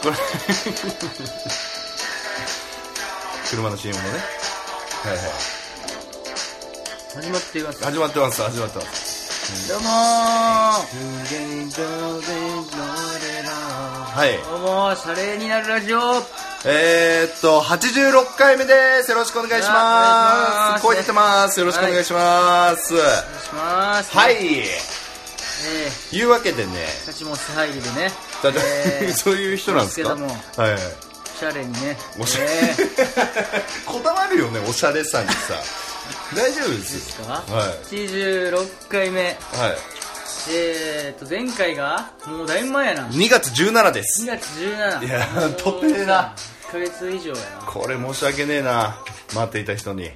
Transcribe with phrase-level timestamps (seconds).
[0.00, 0.16] こ れ
[3.48, 4.10] 車の CM のね。
[5.02, 5.26] はいはい。
[7.16, 7.84] 始まっています。
[7.84, 9.68] 始まってます始まってます。
[9.68, 9.90] どうもー。
[14.16, 14.38] はい。
[14.38, 16.24] どうもーシャレになるラジオ。
[16.64, 19.10] えー、っと86回目です。
[19.10, 20.82] よろしくお願いします。
[20.82, 21.60] 声出てます。
[21.60, 24.16] よろしくお願いします、お願いします。
[24.16, 26.16] はい、えー。
[26.16, 26.86] いうわけでね。
[27.06, 28.52] 立ちも支配りでねだ
[29.14, 30.14] そういう人なんですか？
[30.14, 30.26] ですけども
[30.56, 30.78] はい。
[31.38, 31.96] シャレにね。
[32.18, 32.46] おしゃれ。
[32.50, 35.34] えー こだわるよねおしゃれさにさ。
[36.36, 37.42] 大丈夫でですすか？
[37.48, 37.94] はい。
[37.94, 39.22] 86回目。
[39.24, 39.36] はい。
[40.50, 43.02] えーと前回がもうだいぶ前やな。
[43.08, 44.24] 2 2月17です。
[44.24, 46.34] 月17いやとってねえな。
[46.68, 47.66] 1ヶ月以上やな。
[47.66, 48.96] これ申し訳ねえな。
[49.34, 50.10] 待っていた人に。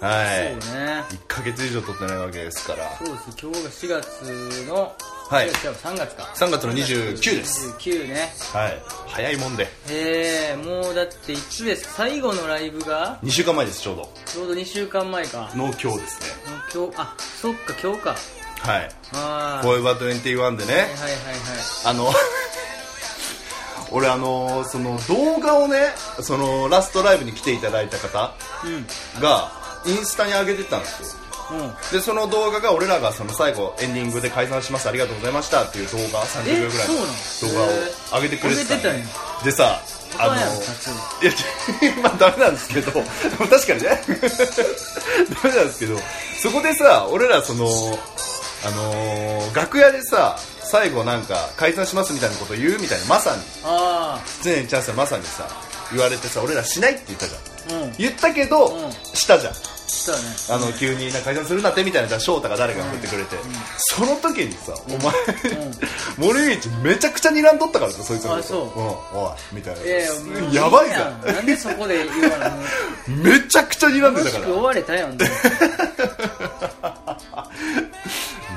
[0.00, 0.56] はい。
[0.60, 1.04] そうね。
[1.10, 2.90] 1ヶ月以上撮ってないわけですから。
[2.98, 3.22] そうです。
[3.40, 4.94] 今日が4月の
[5.28, 5.46] はい。
[5.46, 6.22] 違う違う3月か。
[6.36, 7.68] 3月の29です。
[7.70, 8.32] 29ね。
[8.52, 8.82] はい。
[9.08, 9.66] 早いもんで。
[9.90, 11.84] えー、もうだっていつです？
[11.88, 14.08] か最後のライブが？2週間前ですちょうど。
[14.24, 15.50] ちょうど2週間前か。
[15.54, 16.26] の今日ですね。
[16.72, 18.16] 今日あそっか今日か。
[18.60, 18.88] はい。
[19.14, 20.72] あ「あフォーエバー21」でね。
[20.74, 20.88] はいはいはいはい。
[21.86, 22.12] あの
[23.92, 28.32] 俺あのその動画をねそのラストライブに来ていただいた方
[28.64, 28.86] うん。
[29.20, 29.52] が
[29.86, 31.18] インスタに上げてたんですよ。
[31.20, 31.25] うん
[31.92, 39.06] でその動画が俺らがその最後エンディングで解散しますありがとうございましたっていう動画30秒ぐらいの動画を上げてくれてた上げてたんや。
[39.44, 39.80] でさ
[40.18, 44.02] あのいや まあダメなんですけど確かにね。
[45.42, 45.98] ダメなんですけど
[46.42, 47.66] そこでさ俺らその
[48.64, 53.42] あのー楽屋でさ最後なんか解散しますみたいなこと言うみたいなまさに。
[53.64, 55.46] あ常にチャンスはまさにさ
[55.92, 57.80] 言われてさ俺らしないって言ったじゃん。
[57.80, 57.94] あうん。
[57.98, 58.92] 言ったけど、うん。
[59.14, 59.54] したじゃん
[59.88, 60.18] したね。
[60.62, 63.36] あの急にな解散するなってみたいなじゃあ翔太が誰かが振ってくれて、
[63.78, 68.40] その時にさ、お前、森道めちゃくちゃ睨んどったからさそいつのこと。
[68.40, 68.60] あそう。
[68.60, 68.62] ん
[69.22, 69.80] おいみたいな、
[70.52, 71.34] やばいやぜん。
[71.34, 73.16] なんでそこで言わないの？
[73.22, 74.44] めちゃくちゃ睨んで楽たから。
[74.44, 75.16] しく終われた やん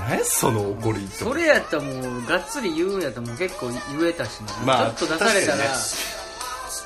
[0.09, 3.67] 何その怒りそれやったらもうがっつり言うんやったらもう結構
[3.99, 5.63] 言えたしな、まあちょっと出されたら、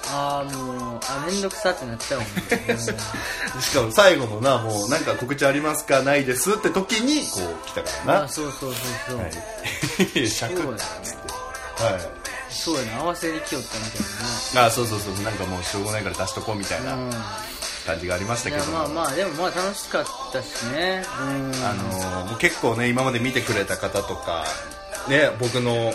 [0.07, 2.77] ああもうあ面倒くさってなっちゃうもんね。
[3.61, 6.01] しかも最後のなもうなんか告知ありますか？
[6.01, 8.23] ないですって時にこう来たからな。
[8.25, 10.27] あそうそうそうそう、はい。
[10.27, 10.55] 尺。
[10.55, 10.77] そうやね
[11.79, 12.01] はい。
[12.49, 13.85] そうやな合わせに来よったみ
[14.53, 15.23] たいあそうそうそう。
[15.23, 16.91] なんかもうしょうがないから出しとこうみたいな
[17.87, 18.65] 感じがありましたけど。
[18.65, 21.03] まあまあでもまあ楽しかったしね。
[21.19, 21.51] うん。
[21.65, 21.73] あ
[22.29, 24.45] の結構ね今まで見てくれた方とか
[25.07, 25.93] ね僕の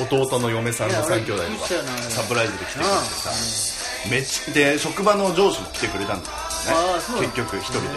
[0.00, 1.66] 弟の嫁さんのいや3兄弟とか
[2.10, 3.30] サプライズで来てくれてさ
[4.10, 7.26] めっちゃで職場の上司も来てくれたんだよね。
[7.26, 7.88] 結局一人で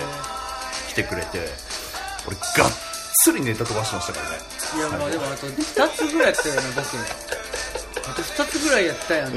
[0.90, 1.50] 来てくれて
[2.28, 2.72] 俺がっ
[3.24, 4.38] つりネタ飛ばしてましたからね。
[4.76, 6.80] いやまあでもあと2つぐらいやったよな僕。
[8.10, 9.34] あと2つぐらいやったやん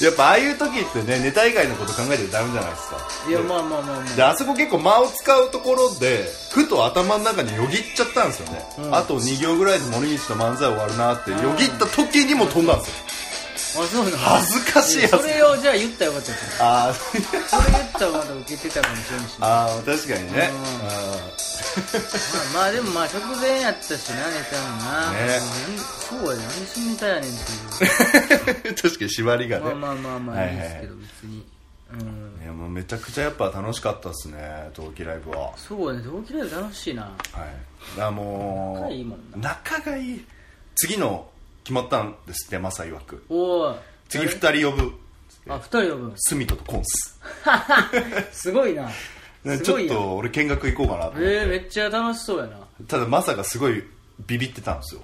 [0.04, 2.96] やっぱああいう時ってねネタ以外のこと考えてダメじゃないですか。
[3.28, 8.94] いやまあまあまあまであそこ結構間を使うところでふと頭の中によぎっちゃったんですよね、うん。
[8.94, 12.94] あと2行ぐらいで森道の漫才終わるなってよぎった時にも飛んだんですよ。
[13.78, 15.10] あそうなの恥ずかしいやつ。
[15.12, 16.50] それをじゃあ言ったらよかったですね。
[16.60, 16.94] あ
[18.08, 20.50] まだ受けてたかもしれんしなあー確かにね。
[22.54, 25.12] まあまあでもまあ直前やったしなネタもな。
[26.08, 30.56] そうやでなんでそのネタやねんっていうー確かに縛りがね、まあまあまあまあはいはい。
[30.56, 31.44] ですけど別に。
[31.92, 32.42] うん。
[32.42, 35.52] いやもうめちゃくちゃやっぱ楽しかったですね冬季ライブは。
[35.56, 37.02] そうね同期ライブ楽しいな。
[37.02, 37.98] はい。
[37.98, 39.48] だもう仲いいもんな。
[39.50, 40.24] 仲がいい。
[40.76, 41.28] 次の
[41.62, 43.24] 決まったんですってマサ曰く。
[43.28, 43.74] おい
[44.08, 44.92] 次誰2人呼ぶ
[45.54, 47.18] あ二人呼ぶスミトとコンス。
[48.32, 48.90] すごいな。
[49.44, 52.58] ねちょっと俺見学行こうかなと思って、えー、めっちゃ楽しそうやな。
[52.86, 53.82] ただマサがすごい
[54.26, 55.00] ビビってたんですよ。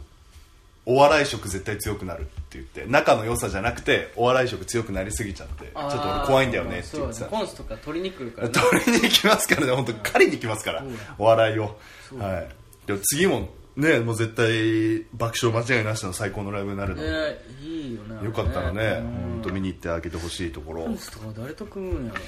[0.89, 2.85] お笑い色絶対強くなるって言って。
[2.87, 5.65] 仲の良さじゃなくてお笑い色強くなりすぎちゃって。
[5.65, 7.21] ちょっと俺怖いんだよねって言ってた。
[7.21, 8.55] そうねコンスとか取りに来るからね。
[8.55, 9.73] 取りに行きますからね。
[9.73, 10.85] 本当狩りに行きますから。
[11.19, 11.77] お笑いを。
[12.19, 12.49] はい。
[12.87, 17.03] でも次もねもう絶対爆笑間違いなしの最高のライブになるの。
[17.03, 19.03] で、えー、いいよなよかったらね。
[19.03, 19.11] うん。
[19.33, 20.83] 本当見に行ってあげてほしいところ。
[20.83, 22.19] いコンスとか誰と組むんやろ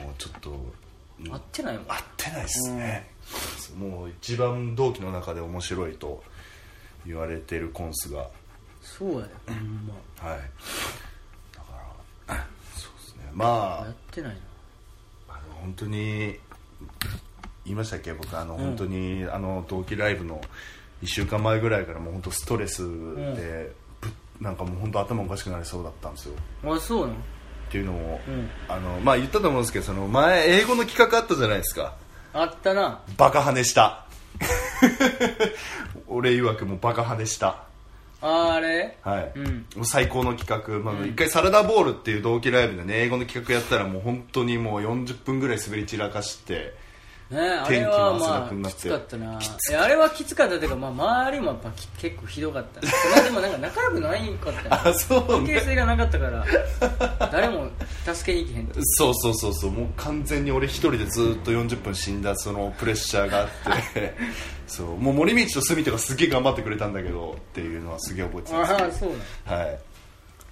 [0.00, 0.50] やもうちょっと
[1.20, 1.32] うん。
[1.32, 1.86] 合ってないもん。
[1.90, 3.10] 合ってないですね、
[3.78, 6.22] もう一番同期の中で面白いと
[7.06, 8.28] 言われてるコンスが。
[8.82, 9.90] そうやでほん
[10.22, 10.28] ま。
[10.28, 10.40] はい。
[11.54, 11.72] だか
[12.28, 12.34] ら
[12.76, 13.30] そうですね。
[13.32, 13.46] ま
[13.84, 14.36] やってないな。
[15.28, 16.38] ああの本当に
[17.66, 20.40] 言いましたっけ僕あの、本当にあの同期ライブの
[21.02, 22.82] 1週間前ぐらいからもう本当ストレス
[23.36, 24.08] で、ぶ
[24.40, 26.34] なんかもう本当頭おかしくなりそうだったんですよ。
[26.64, 27.12] あそうなの？
[27.12, 27.16] っ
[27.70, 28.48] ていうのを、うん。
[28.68, 31.96] あのまあ言ったと思うんですけどその前英語の企画あったじゃないですか。
[32.32, 33.02] あったな。
[33.16, 34.06] バカ跳ねした。
[36.08, 37.64] 俺曰くもうバカ跳ねした。
[38.22, 38.96] ああれ？
[39.02, 39.66] はい、うん。
[39.76, 46.74] もう最高の企画、まあ、一回サラダボールっていう同期ライブでね英語の企画やったらもう本当にもう40分ぐらい滑り散らかして
[47.30, 48.72] ねあれはくになって。
[48.72, 49.16] まあきつかった。
[49.16, 52.80] なあれはきつかったというか、まあ、周りもやっぱき結構ひどかった。
[52.80, 54.60] ねまあでもなんか仲良くないかった。
[54.60, 56.46] よあそう関係ね性がなかったから
[57.32, 57.68] 誰も
[58.04, 63.48] 助けに行けへんとそうそうそうそうもう完全に俺一人でずっと40分死んだそのプレッシャーがあっ
[63.92, 64.14] て。
[64.66, 64.96] そう。
[64.96, 68.72] もう森道と隅とかすげえ頑張ってくれたんだけどっていうのはすげえ覚えてあます。
[68.72, 69.10] あそう
[69.48, 69.78] なんはい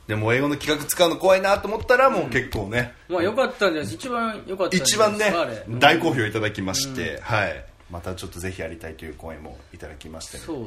[0.07, 7.65] でも英語の企画使うの怖いなと思ったらもう結構ね、まあよかったんじゃない一番よかったんじゃない一番ねですかあれ大好評いただきまして、はい。
[7.91, 10.67] またちょっとぜひやりたいという声もいただきまして、ね、そうだな。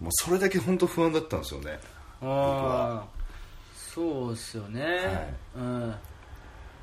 [0.00, 1.78] もうそれだけ本当不安だったんですよね。
[2.22, 3.04] ああ
[3.74, 4.80] そうっすよね、
[5.56, 5.58] い。
[5.58, 5.94] うん。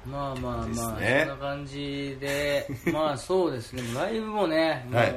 [0.06, 1.26] まあまあまあ、ですね。
[1.28, 2.68] そんな感じで。
[2.94, 3.84] まあそうですね。
[3.96, 5.16] ライブもねもう、はい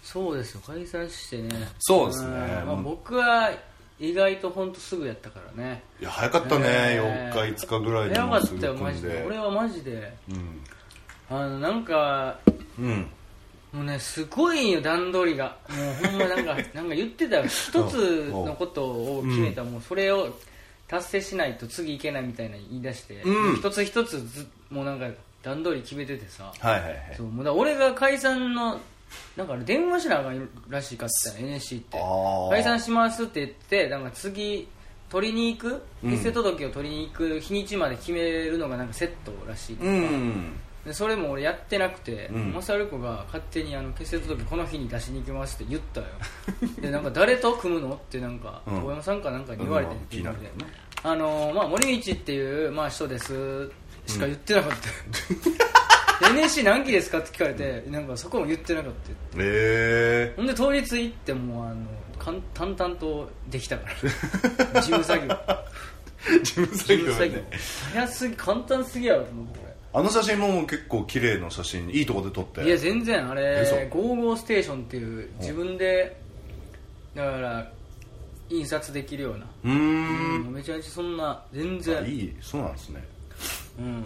[0.00, 0.62] そうですよ。
[0.66, 1.68] 解散してね。
[1.80, 2.28] そうですね。
[2.28, 2.32] ん。
[2.66, 3.50] まあ、僕は
[4.00, 5.82] 意外と本当すぐやったからね。
[6.00, 7.32] いや早かったね、えー。
[7.32, 9.08] 4日5日ぐらいで早かっもうすぐたよマジで。
[9.08, 9.24] で。
[9.26, 10.16] 俺はマジで。
[10.30, 11.36] うん。
[11.36, 12.38] あのなんか
[12.78, 13.06] うん。
[13.72, 15.56] もうねすごいんよ段取りが。
[15.68, 17.46] もうほんまなんか なんか言ってたよ。
[17.46, 19.62] 一つのことを決めた。
[19.62, 20.32] らもうそれを
[20.86, 23.56] 達成しないと次いけないみたいな言い出して、うん。
[23.56, 25.08] 一つ一つずもうなんか
[25.42, 26.52] 段取り決めててさ。
[26.60, 27.14] はいはいはい。
[27.16, 28.80] そうもうだから俺が解散の
[29.36, 31.98] なんかあれ電話しなあかんらしいかって言ったら NSC って。
[32.50, 34.68] 解散しますって言ってなんか次
[35.08, 36.10] 取りに行くうん。
[36.10, 40.52] 結成届を取りに行く日にちまで決めるのがなんかセットらしい、うん
[40.84, 42.52] でそれも俺やってなくて、うん。
[42.52, 46.06] マサルコが勝手にあの結成届この日に出しに行きますって言ったよ。
[46.80, 48.84] でなんか誰と組むのってなんかうん。
[48.86, 50.72] 大山さんかなんかに言われて、うん気になるでけどね。
[51.02, 53.70] あのーまあ森道っていう、まあ、人です
[54.06, 55.77] しか言ってなかった
[56.20, 60.32] NSC 何期ですかって聞かれてなんかそこも言ってなかったよえ。
[60.36, 61.86] ほんで当日行ってもうあの
[62.18, 64.80] かん淡々とできたから。
[64.82, 65.32] 事務作業。
[65.34, 67.36] ー、事務事作業務作業。
[67.36, 67.48] ね
[67.92, 69.68] 早すぎ簡単すぎやろと思って俺
[70.00, 72.64] あの写真も結構綺麗な写真いいとこで撮って。
[72.64, 76.20] いや全然あれ嘘「ゴーゴーステーション」っていう自分で
[77.14, 77.72] だから
[78.50, 80.52] 印刷できるような、うーん。
[80.52, 82.36] めちゃめちゃそんな全あ然いい。
[82.40, 83.04] そうなんですね。
[83.78, 84.04] うん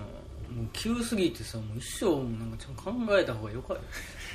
[0.52, 3.81] もう急すぎてさもう一生もなんかちゃんと考えた方がよかよ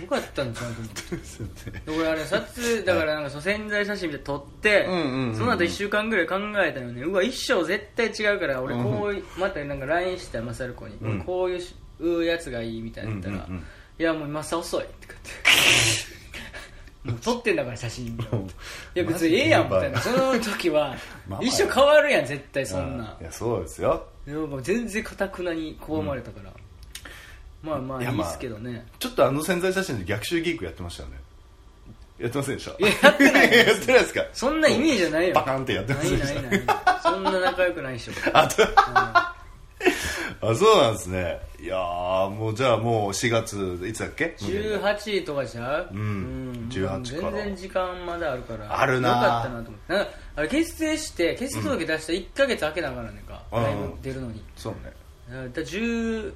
[0.10, 1.72] かったんちゃうと思って。
[1.92, 5.36] で俺あれ撮影だからなんかその潜在写真みたいなの撮って、うんうんうんうん。
[5.36, 11.22] その後1週間ぐらい考えたよねうわ一生絶対違うから俺こういまたなんか LINE したマサルコに、うん。
[11.24, 11.60] こうい
[12.00, 13.64] うやつがいいみたいな言ったら、うんうんうん。
[14.00, 15.30] いやもう今さ遅いって言って
[17.07, 18.07] もう撮ってんだから写真
[18.95, 20.00] いや別にええやんみたいな。
[20.01, 20.95] その時は
[21.27, 23.18] まあ一生変わるやん絶対そんな。
[23.19, 24.06] いやそうですよ。
[24.25, 26.51] でも全然かたくなに拒まれたから、
[27.63, 28.86] まあまあいいやまあいっすけどね。
[29.00, 31.15] ちょっとあの潜在写真で逆襲ギークやってましたよね。
[32.19, 32.71] やってませんでした？
[32.83, 34.25] いややってない やってないですか？
[34.33, 35.33] そんなイメージじゃないよ。
[35.36, 38.13] バカンってやってませんでしたそんな仲良くないっしょ。
[38.33, 38.63] あと
[40.42, 41.39] あそうなんですね。
[41.60, 45.89] いやーもうじゃあもう4月いつだっけ？18とかじゃう？
[45.92, 46.68] うん。
[46.69, 47.34] 18から。
[47.34, 48.80] 全然時間まだあるから。
[48.80, 49.10] あるな。
[49.10, 49.94] よかったなと思って。
[49.94, 53.63] なんかあれ結成して結成届出した1か月空けながらねんか、うん。
[53.63, 54.44] ライブ出るのに。
[54.56, 54.80] そうね。
[55.30, 56.34] だから19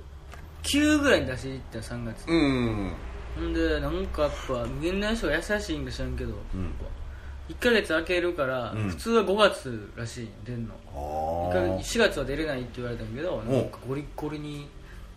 [0.99, 2.25] ぐらいに出していったよ3月。
[2.27, 2.93] うん
[3.35, 6.35] ほんでなんかやっぱ無限大将が優しいんか知らんけど、ん
[7.51, 8.89] 1か月空けるから、うん。
[8.89, 10.73] 普通は5月らしい出んの。
[10.93, 13.51] あ1ヶー月4月は出れないって言われたんやけどん。
[13.51, 14.67] なんかゴリッゴリに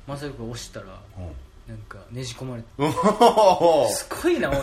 [0.06, 0.86] マサルが押したら
[1.18, 1.30] うん。
[1.66, 2.68] なんかねじ込まれて。
[3.94, 4.56] すごいなおい。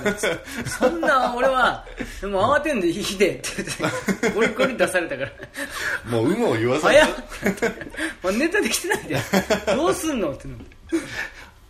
[0.68, 1.86] そんな俺は
[2.20, 5.32] でも慌てんでいいでって言って ゴリゴリ出されたから。
[6.12, 7.25] もう有無を言わされ早っ。
[8.22, 9.18] まあネタできてないで。
[9.75, 10.66] どうすんのってなって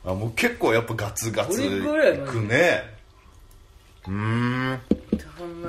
[0.04, 2.84] あもう結構やっぱガツガツいくね。
[4.08, 4.82] うーん。
[4.90, 5.01] 考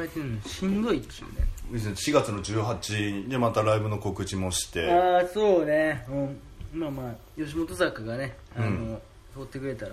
[0.01, 4.91] えてんのしんどいっちゅうね4月の18日でまたライブの告知もして。
[4.91, 9.01] ああそうね、うん、まあまあ吉本坂がねあの、
[9.35, 9.93] 通ってくれたら。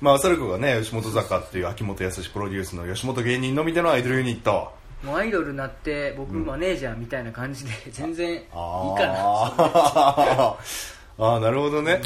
[0.00, 4.72] まあサルコがね吉本坂っていう秋元康プロデュースの吉本芸人のみでのアイドルユニット。
[5.02, 9.14] もうアイドルになって僕マネージャーみたいな感じで全然いいかな。
[9.18, 10.92] あー。
[11.18, 12.00] あーなるほどね、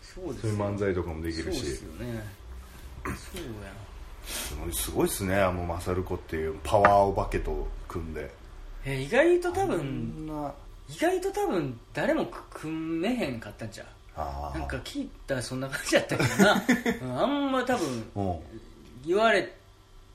[0.00, 2.24] そうですそういう漫才とかもできそうでるしすよね。
[3.04, 3.81] そうや
[4.24, 8.30] すごいすごいっすねあのマサルコっていうパワーお化けと組んで。
[8.84, 10.30] え意外と多分
[10.88, 13.84] 意外と多分誰も組めへんかったんちゃ
[14.54, 14.58] う？
[14.58, 16.62] なんか聞いたらそんな感じやったけどな、
[17.02, 18.38] うんあんま多分うん。
[19.06, 19.50] 言われ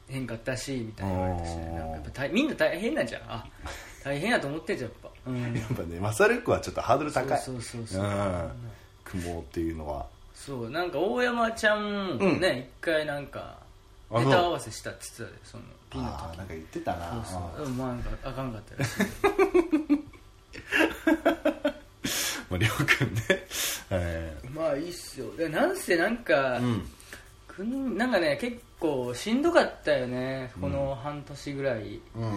[0.09, 1.75] へんかったしみたいな言われたしうん。
[1.75, 3.45] なんかやっぱ大みんな大変なんじゃんあ
[4.03, 7.39] 大変やと思ってんじゃんやっぱ、うん、やっぱねマサルコはちょっとハードル高い。
[7.41, 8.05] そうそうそうそう。
[8.05, 8.51] うん。
[9.03, 10.05] 雲っていうのは。
[10.35, 13.57] そうなんか大山ちゃんもね、一回なんかあ
[14.11, 16.13] ネタ合わせしたって言ってたでそのピンの時。
[16.15, 17.23] あーなんか言ってたな。
[17.25, 17.65] そうそう。
[17.65, 19.03] でもまあなんかあかんかったらしい
[22.49, 23.21] まありょうくんね。
[23.91, 25.35] えまあいいっすよ。
[25.35, 26.87] でなんせなんか、ーうん。
[27.47, 30.51] くんなんかね結構しんどかったよね。
[30.61, 32.29] この半年ぐらい、うんうん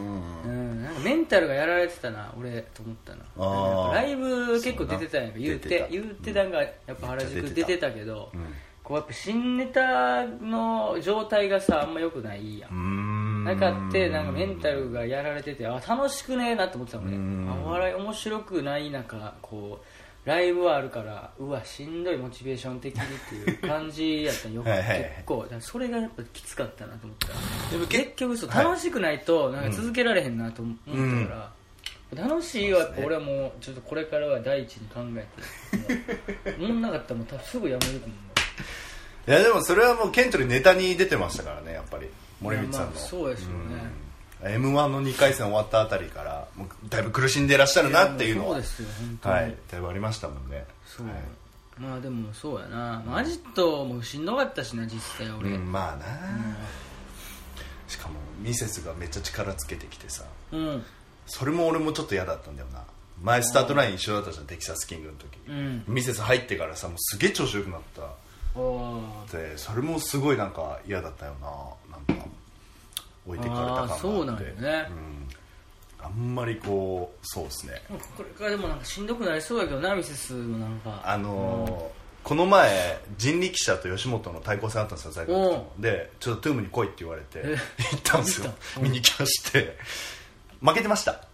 [0.43, 5.85] ううんんなんかメンタルがやられてたな俺と思ったなライブ結構出てたやんか言う出てた。
[5.87, 8.41] て言うてなんかやっぱ原宿出てたけど、うん
[8.83, 13.45] こうやっぱ新ネタの状態がさあんま良くないやん。
[13.45, 17.17] なかってなんかメンタルがやられててあ楽しくねえなと思ってたもんね。
[17.17, 17.51] うん。
[17.51, 23.07] あお笑い面白くない中こうライブはあるからうわしんどいモチベーション的にっ
[23.47, 25.47] ていう感じやったんよ はい結構。
[25.61, 27.29] それがやっぱきつかったなと思った。
[27.29, 27.35] ら
[27.73, 28.65] でもけ結局そうはい。
[28.65, 31.51] 楽しくないとなんか続けられへんなと思ったか
[32.17, 35.27] ら、楽しいはやっぱ俺はもうちょっとこれからは第一に考え
[35.77, 38.30] て もう思んなかったらもうすぐやめると思う
[39.29, 42.09] いやでもそれはもう顕著にネタに出てましたからねやっぱり。
[42.41, 43.55] 森光さんの、そうですよね。
[44.43, 44.53] うん。
[44.53, 48.55] m 1の2回戦終わったあたりからもうだいぶ苦しんでいらっしゃるなっていうのは。
[48.55, 49.55] そうですよ本当に、はい。
[49.71, 50.65] だいぶありましたもんね。
[50.87, 51.17] そう、はい。
[51.79, 56.07] まあでもそうやな、まあ、アジトもしんどかったしな実際俺、うんまあな、
[57.89, 60.25] しかもミセスがめっちゃ力つけてきてさ。
[60.53, 60.85] うん。
[61.27, 62.83] それも俺もちょっと嫌だったんだよな。
[63.23, 65.85] 前スタートライン一緒だったじゃんテキサスキングの時、うん。
[65.87, 68.03] ミセス入ってからさもうすげえ調子よくなった
[68.57, 71.49] あでそれもすごいなんか嫌だったよな。
[71.97, 72.26] なんか
[73.26, 74.00] 置いてかれた感があって。
[74.00, 74.88] そうなんよね。
[76.00, 77.83] うん、あんまりこうそうですね。
[77.90, 81.02] あこれからでもなんかしんどくなりそうだけどなミセスもなんか。
[81.04, 87.57] あのーこの前人力車と吉本の対抗戦あったんですよ在学でちょっとトゥームに来いって言われてえ？
[87.92, 88.52] 行ったんですよ。
[88.78, 89.78] 見に来まして
[90.61, 91.25] 負けてました。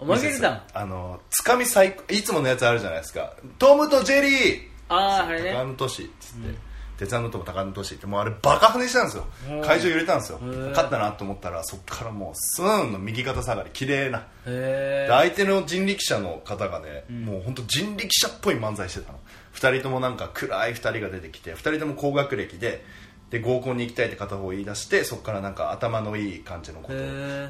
[0.00, 0.62] あ負けてたん？
[0.74, 3.32] あのつかみ最高いつものやつあるじゃないですか。
[3.60, 5.52] トムとジェリーあああれね。
[5.52, 6.58] 高野都市っつって、
[6.98, 9.26] 鉄腕の友高野都市ってもうあれバカ跳ねしたんですよ。
[9.50, 10.38] うん会場揺れたんですよ。
[10.38, 14.26] 勝ったなと思ったらそっからもうスーンの右肩下がり綺麗な。
[14.44, 19.18] 相手の人力車の方がね、もう本当人力車っぽい漫才してたの。
[19.54, 22.84] 2人ともなんか暗い2人が出てきて2人とも高学歴で
[23.30, 26.98] で合コンに行きたいって片方言い出してそこからなんか頭のいい感じのことを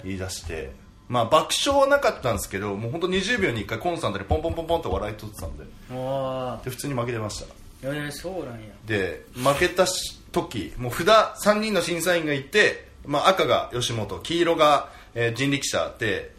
[0.05, 0.73] 言い出して
[1.08, 5.64] まあ爆笑はなかったんですけどもう本当20秒に1回コンスタントでポンポンポンポンって笑い取ってたんで。
[5.90, 6.61] あ。
[6.64, 7.44] で普通に負けてまし
[7.82, 7.90] た。
[7.90, 8.68] あいやそうなんや。
[8.87, 11.06] で負けたし時もう札
[11.46, 16.34] 3人の審査員がいて、まあ、赤が吉本黄色が、えー人力車で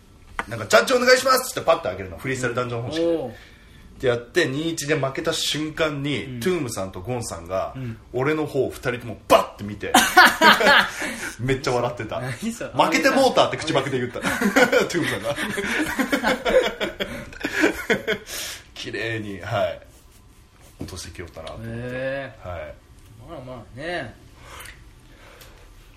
[0.50, 3.36] なんかジャッジお願いしますってパッと開けるのフリースタイルダンジョン方式で
[3.96, 7.74] ってやって2-1で負けた瞬間に、トゥームさんとゴンさんが、
[8.12, 9.94] 俺の方を2人ともバッて見て
[11.40, 12.20] めっちゃ笑ってた。
[12.20, 14.20] 負けてもうたって口パクで言った。
[14.22, 15.36] トゥームさんが。
[18.76, 19.82] 綺麗にはい。
[20.82, 22.74] 落としてきよったなと、へえはい。
[23.30, 24.14] まあまあね。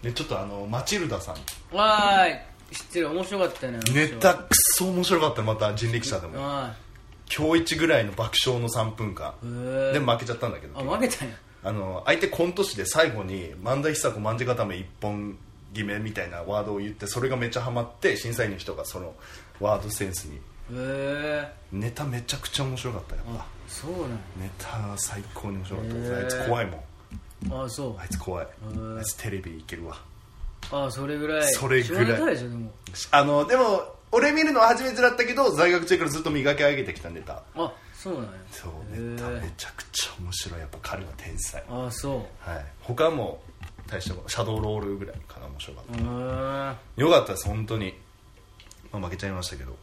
[0.02, 1.36] でちょっとあのマチルダさん。
[1.76, 2.40] わー
[2.72, 2.74] い。
[2.74, 3.10] 知ってる。
[3.10, 5.42] 面白かったよねネタくっそ面白かった。
[5.42, 6.40] また人力車でも。
[6.40, 6.72] は
[7.36, 9.34] 今日一ぐらいの爆笑の3分間。
[9.92, 10.78] でも負けちゃったんだけど。
[10.78, 11.34] あ負けたんや。
[11.64, 15.36] あの相手コント師で最後に萬田久子万字固め一本
[15.74, 19.14] 決めみたいなワードを言ってそれがめっちゃハマって審査員の人がその
[19.60, 20.36] ワードセンスに。
[20.36, 24.06] へえネタめちゃくちゃ面白かったよあそうなんや。
[24.40, 27.64] ネタ最高に面白かったあいつ怖いもん。
[27.64, 27.96] あそう。
[27.98, 28.46] あいつ怖い。
[28.46, 28.98] ー。
[28.98, 29.96] あいつテレビいけるわ。
[30.70, 31.52] あそれぐらい。
[31.52, 32.36] それぐらい。
[32.36, 32.70] でも。
[33.10, 37.42] あのでも俺見るのは初めてだったけど在学中からずっと磨き上げてきたネタ。
[37.54, 38.30] あそうなんや。
[38.50, 40.60] そうネタめちゃくちゃ面白い。
[40.60, 41.62] やっぱ彼は天才。
[41.68, 42.50] あそう。
[42.50, 42.64] はい。
[42.80, 43.40] 他も
[43.86, 47.02] 大したシャドーロールぐらいかな面白かった。
[47.02, 47.94] よかったです本当に、
[48.92, 49.76] まあ、負けちゃいましたけど。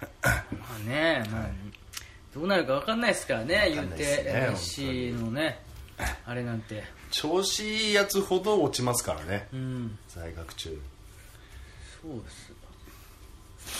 [0.22, 0.44] あ
[0.86, 1.48] ねまあ
[2.34, 5.60] どうなるか分かんないですからね言っわかんないですてね NSC のね
[6.24, 6.82] あれなんて。
[7.10, 9.48] 調子いいやつほど落ちますからね。
[9.52, 9.98] うん。
[10.08, 10.80] 在学中。
[12.02, 12.49] そうです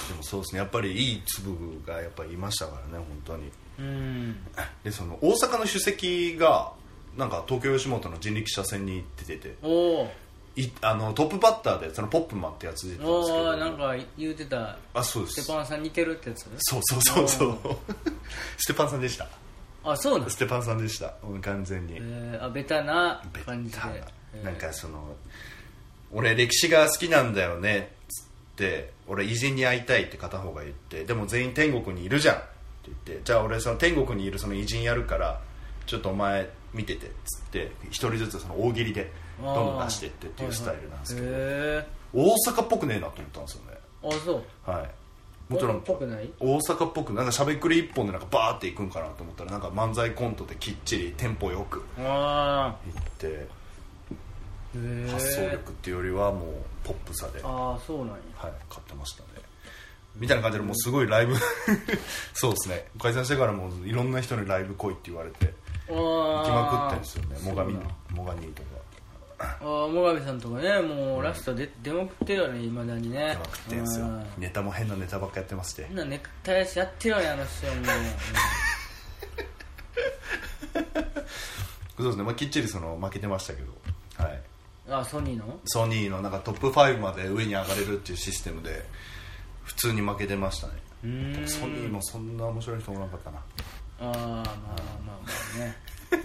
[0.09, 0.59] でもそうですね。
[0.61, 3.51] やっぱりいい粒がやっぱりいましたからね本当に。
[3.79, 4.37] うん。
[4.85, 6.73] でその大阪の主席が
[7.17, 9.57] なんか東京吉本の人力車戦に出てて。
[9.63, 10.13] おお
[10.57, 13.57] いあのトップバッターでそのポップマンってやつ出てたんですけど。
[13.57, 14.77] なんか言うてた。
[14.95, 15.43] あそうです。
[15.43, 16.49] ステパンさん似てるってやつ。
[16.59, 17.59] そうそうそうそう。
[18.59, 19.29] ステパンさんでした。
[19.83, 21.15] あそうなんステパンさんでした。
[21.41, 21.95] 完全に。
[21.97, 23.79] えー、あベタなベ感じで。
[23.79, 23.95] タな
[24.35, 24.45] えー。
[24.45, 25.17] なんかその
[26.13, 27.93] 俺歴史が好きなんだよね。
[28.05, 32.37] っつって俺偉人に会いたいって片方が言ってでも全員天国にいるじゃん。
[32.37, 32.47] って
[32.85, 35.41] 言ってじゃあ俺その天国にいるその偉人やるから
[35.87, 39.11] ちょっとお前見ててっつって一人ずつその大喜利で
[39.43, 41.27] どんどん出してってっていうスタイルなんですけど、
[42.13, 43.79] 大阪っぽくねえなと思ったんですよね。
[44.03, 44.71] あそう。
[44.71, 44.91] はい。
[45.53, 46.31] もちろんっぽくない？
[46.39, 53.49] 大阪っぽくなんかしゃべくり一本でなんかバーっていくんかなと思ったらなんか漫才コントできっちりテンポよくあ行って
[55.11, 56.53] 発想力っていうよりはもう
[56.85, 58.15] ポップさで、はああそうなんや。
[58.15, 59.29] い、買ってましたね。
[60.17, 61.35] みたいな感じでもうすごいライブ。
[62.35, 62.87] そうですね。
[63.01, 65.53] 解散してからもいろんな人にライブ来いって言われて
[65.89, 67.39] 行行きまくってるんですよね。
[67.43, 68.69] モガミそうなんモガニーとか。
[69.41, 73.31] ああ最上さんとかねもうラストで出まくってるよねいまだにね。
[73.31, 74.05] 出まくってんすよ。
[74.07, 74.27] うん。
[74.39, 75.73] ネタも変なネタばっかやってまし。
[75.75, 77.85] てそんなネクタイやしやってるよねあの人はもう
[82.03, 83.73] そうですね、まあ、きっちりその負けてましたけど
[84.91, 85.59] あソニーの？
[85.65, 88.85] ソニーのなんかトップ5まで上に上がれるっていうシステムで
[89.65, 90.75] 普通に負けてましたね。
[91.47, 93.39] ソニーもそんな面白い人おらなかったな。
[93.39, 93.43] あ
[94.01, 94.45] あまあまあま
[95.57, 95.77] あね。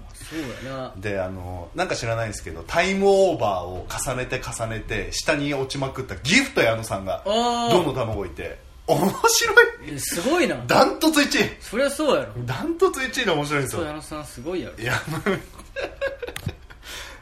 [0.00, 0.92] まあそうやな。
[0.96, 9.66] であのなんか知らないんですけどタイムオーバーを重ねて重ねて下に落ちまくったギフト矢野さんがどの卵いて面白い。
[9.86, 10.56] えすごいな。
[10.66, 11.56] ダントツ1位。
[11.60, 12.32] そりゃそうやろ。
[12.44, 13.84] ダントツ1位で面白いんですよ。
[13.84, 14.76] 矢野さんすごいやろ。
[14.82, 14.92] いや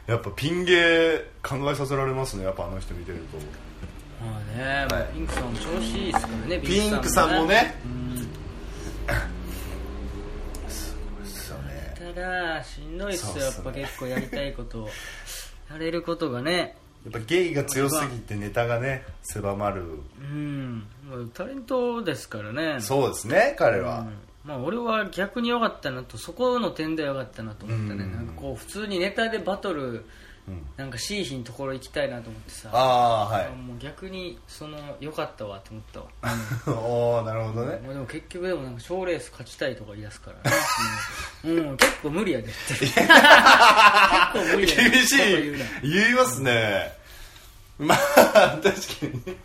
[0.07, 3.37] やっぱピン芸考えさせられますねやっぱあの人見てると。
[4.25, 5.13] まあね、まあはい。
[5.13, 7.75] ピンクさんも調子いいですからねピンクさんもね。
[7.85, 8.15] うん。
[8.15, 8.29] で
[11.25, 11.95] すよね。
[11.97, 14.83] ただしんどいっすよやっぱ結構やりたいこと。
[14.83, 14.89] を
[15.71, 16.75] やれることがね。
[17.05, 19.83] やっぱゲイが強すぎてネタがね狭まる。
[20.19, 20.85] うん。
[21.09, 22.81] まあタレントですからね。
[22.81, 28.11] そうですね彼は、うんまあ俺は逆に良かったなとそこの点では良かったなと思ったね、うん。
[28.13, 30.05] なんかこう普通にネタでバトル
[30.47, 30.61] うん。
[30.75, 32.69] なんかシーヒンところ行きたいなと思ってさ。
[32.73, 33.49] ああはい。
[33.55, 36.07] もう逆にその良かったわと思ったわ。
[36.77, 37.79] おおなるほどね。
[37.83, 40.51] まあでも結局でもなんか賞レース勝ちたいとか言い出すから。
[40.51, 40.57] ね、
[41.45, 41.69] うん。
[41.69, 42.47] うん、結構無理やで。
[42.47, 43.03] って結構
[44.55, 44.89] 無理やで。
[44.89, 45.89] 厳しい。
[45.89, 46.97] 言いますね。
[47.79, 48.71] まあ確か
[49.29, 49.37] に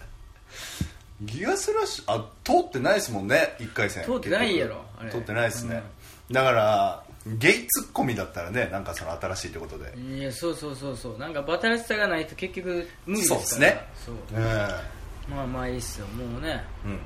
[1.22, 2.04] ギガスラッシュ？
[2.06, 4.04] あ通ってないですもんね1回戦。
[4.04, 5.10] 通ってないやろあれ。
[5.10, 5.82] 通ってないですね、
[6.30, 9.92] だからゲイツッコミだったらねなんかその新しいってことで。
[9.98, 11.18] いやそうそうそうそう。
[11.18, 13.40] なんかバタらしさがないと結局無理ですから。
[13.40, 13.88] そうっすね。
[14.06, 14.14] そう。
[14.34, 14.44] うん
[15.36, 16.06] まあまあいいっすよ。
[16.06, 16.64] もうね。
[16.84, 17.00] うん。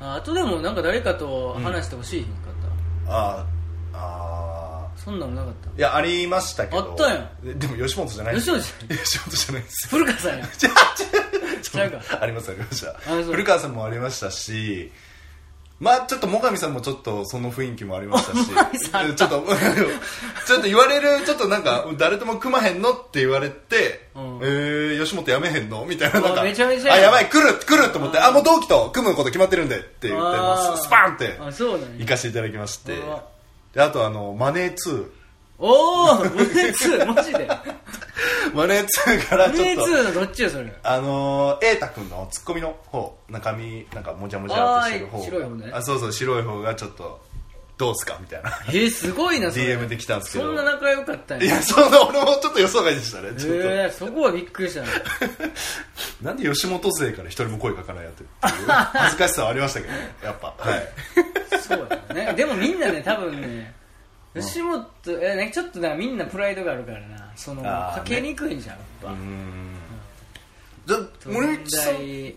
[0.00, 2.32] ああとでもなんか誰かと話してほしいかっ
[3.06, 3.44] た、あー。
[3.96, 5.70] あそんなのなかった。
[5.70, 6.78] ーいやありましたけど。
[6.78, 7.58] あったやん。
[7.58, 9.88] でも吉本じゃない吉本じ吉本じゃない です。
[9.88, 10.46] 古川さんや。
[10.56, 10.70] ちゃ
[11.70, 12.18] ちゃうか。
[12.20, 12.92] ありますありました。
[13.24, 14.92] 古川さんもありましたし
[15.80, 19.44] まあちょっと最上さんもちょっとその雰囲気もありましたしちょっと
[20.46, 22.92] ちょっと言われるちょっとなんか誰とも組まへんの？
[22.92, 24.38] って言われて、うん。
[24.42, 25.84] えー、吉本やめへんの？
[25.84, 30.20] みたいななんうかわめちゃめちゃあやばい来る来ると思ってあもう同期と組むこと決まってるんでって言っ
[30.76, 31.38] てスパンって
[31.98, 32.92] 行かせていただきまして。
[32.92, 33.24] うわ
[33.74, 35.06] であとあのマネー2
[35.58, 37.48] おお胸2マジで？
[38.54, 39.86] マネー2からちょ胸っと。
[39.86, 40.72] 2のどっちよそれ。
[40.82, 45.22] あのー、瑛太君のツッコミの方中身なんかもじゃもじゃっとしてる方。
[45.22, 45.70] 白い方ね。
[45.72, 47.20] あそうそう白い方がちょっと
[47.76, 48.50] どうすかみたいな。
[48.68, 49.76] えー、すごいなそれ。
[49.76, 50.46] DM で来たんですけど。
[50.46, 54.88] そんな仲良かったんいやそんな俺もちょっと予想外でしたねちょっと、えー、そこはびっくりしたね
[56.22, 60.54] なんで吉本勢から一人も声かかないやってって恥ずかしさはありましたけどねやっぱ。
[60.58, 60.88] はい。
[61.60, 62.32] そうだね。
[62.34, 63.74] でもみんなね多分ね
[64.34, 64.86] 吉本
[65.20, 69.14] えねちょっとなみんなプライドがあるからなそのかけにくいんじゃんやっぱ、
[70.86, 72.34] じゃあ森内さん問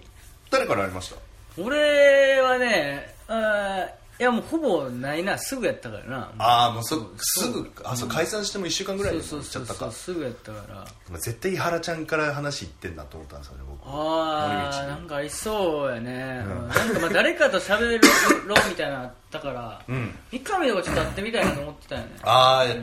[0.51, 1.15] 誰からありました？
[1.15, 5.37] 題俺はねあーいやもうほぼないな。
[5.37, 6.31] すぐやったからな。
[6.39, 9.91] ああもうすぐあそう解散しても1週間ぐらいでそうそうたか。
[9.91, 10.75] すぐやったから。
[10.75, 10.85] ま
[11.17, 13.87] あ絶対井原ちゃんから話いってんなと思ったんですよね僕。
[13.87, 16.51] ああなんかありそうやね、うん。
[16.51, 18.01] うんなんかまあ誰かと喋る
[18.47, 20.15] ろみたいなのあったから、うん。
[20.31, 22.07] 三上とかちょっと会ってみたいなと思ってたよね。
[22.23, 22.73] ああ、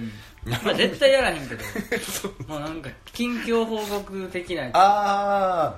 [0.45, 1.65] まあ絶対やらへんけど。
[2.47, 4.71] もうなんか近況報告的な。
[4.73, 5.75] あ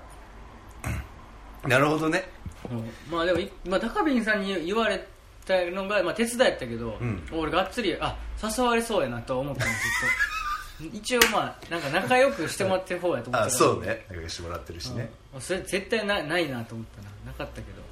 [1.64, 2.24] あなるほどね。
[2.70, 2.90] うん。
[3.10, 5.06] まあでもい、まあ、高瓶さんに言われ
[5.46, 7.28] たのが、まあ、手伝いやったけど、ん。
[7.32, 10.96] 俺がっつりあ誘われそうやなとは思ったのずっと。
[10.96, 14.04] 一応まあなんか仲良くしてもらってる方やと思ってたあそうね。
[14.08, 14.98] 仲良くしてもらってるしうん。
[14.98, 17.16] ね、それ絶対なないなと思ったな。
[17.26, 17.82] なかったけど、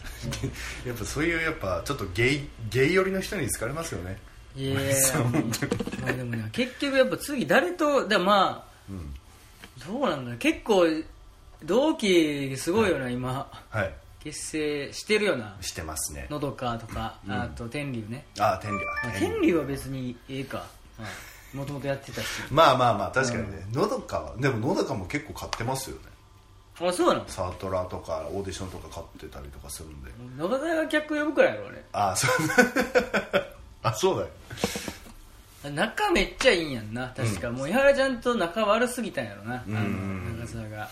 [0.89, 4.17] やっぱそういうやっぱちょっとゲイゲイ寄りの人に好かれますよね
[4.57, 4.77] いや
[6.03, 9.15] まあでもね結局やっぱ次誰とだまあ、ん
[9.87, 10.39] どうなんだろう。
[10.39, 10.87] 結構
[11.65, 13.51] 同期すごいよな、今。
[13.71, 13.95] はい。
[14.23, 15.57] 結成してるよな。
[15.61, 16.27] してますね。
[16.31, 20.65] のどかとか、あと天竜ね、ああ天理まああ天竜は別にええか。
[21.53, 22.27] もともとやってたし。
[22.51, 23.67] まあまあまあ確かにね。
[23.73, 26.03] のどかはでものどかも結構買ってますよね。
[26.81, 27.25] あそうなの？
[27.29, 30.11] サートラとかオーディションとか買ってたりとかするんで。
[30.39, 32.31] 野方が客呼ぶくらいやろああそう
[33.85, 34.29] あそうだよ。
[35.73, 37.13] 仲めっちゃいいんやんな。
[37.17, 39.89] 確か、もう伊原ちゃんと仲悪すぎたんやろな、うんあの
[40.39, 40.89] 長澤が。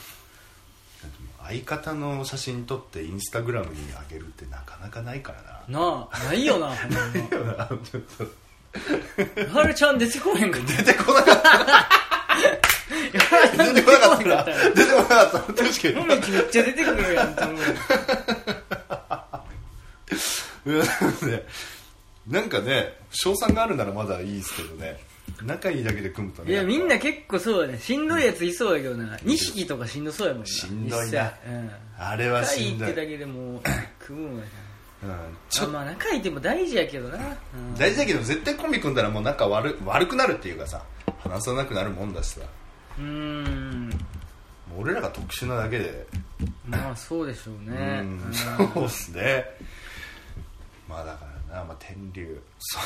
[1.45, 5.81] 相方の写真撮ってインスタグラムに上げるってなかなかないからな。
[5.81, 6.99] なあないよなほんま。
[7.83, 8.25] ちょっと
[9.41, 10.83] 伊原ちゃん出てこへんかった。
[10.83, 11.89] 出てこなかった。
[13.65, 14.45] 出てこなかった。
[14.71, 15.41] 出てこなかった。
[15.41, 15.95] 確かに。
[15.95, 17.57] もめっちゃ出てくるやんと思う。
[21.27, 21.43] ね
[22.27, 24.99] なんかね賞賛があるならまだいいですけどね。
[25.45, 26.53] 仲いいだけで組むとね。
[26.53, 27.79] いやみんな結構そうだね。
[27.79, 29.19] しんどいやついそうやけどな。
[29.25, 30.47] 錦とかしんどそうやもんな。
[30.47, 31.33] しんどいな。
[31.47, 31.71] うん。
[31.99, 32.89] あれは仲いしんどい。
[32.89, 33.61] いってだけでもう
[33.99, 34.45] 組むんや
[35.05, 35.09] うん。
[35.09, 35.17] な
[35.49, 37.75] ちょあまあ仲いいっても大事やけどな、うん。
[37.77, 40.83] 大事だけど絶対コンビ組んだらもう仲悪悪くなるっていうかさ
[41.25, 42.41] 話さなくなるもんだしさ。
[42.99, 43.91] うーん。
[44.79, 46.07] 俺らが特殊なだけで。
[46.67, 48.01] まあそうでしょううねん。
[48.01, 48.33] うん。
[48.75, 49.45] そうっすね。
[50.89, 52.41] まあだからな、まあ、天竜。
[52.59, 52.79] そ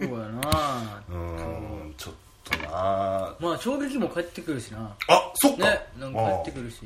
[0.00, 1.02] うやな。
[1.10, 2.14] うんちょっ
[2.44, 3.34] とな。
[3.40, 4.94] まあ衝撃も帰ってくるしな。
[5.08, 6.80] あそっか、ねなんか帰ってくるし。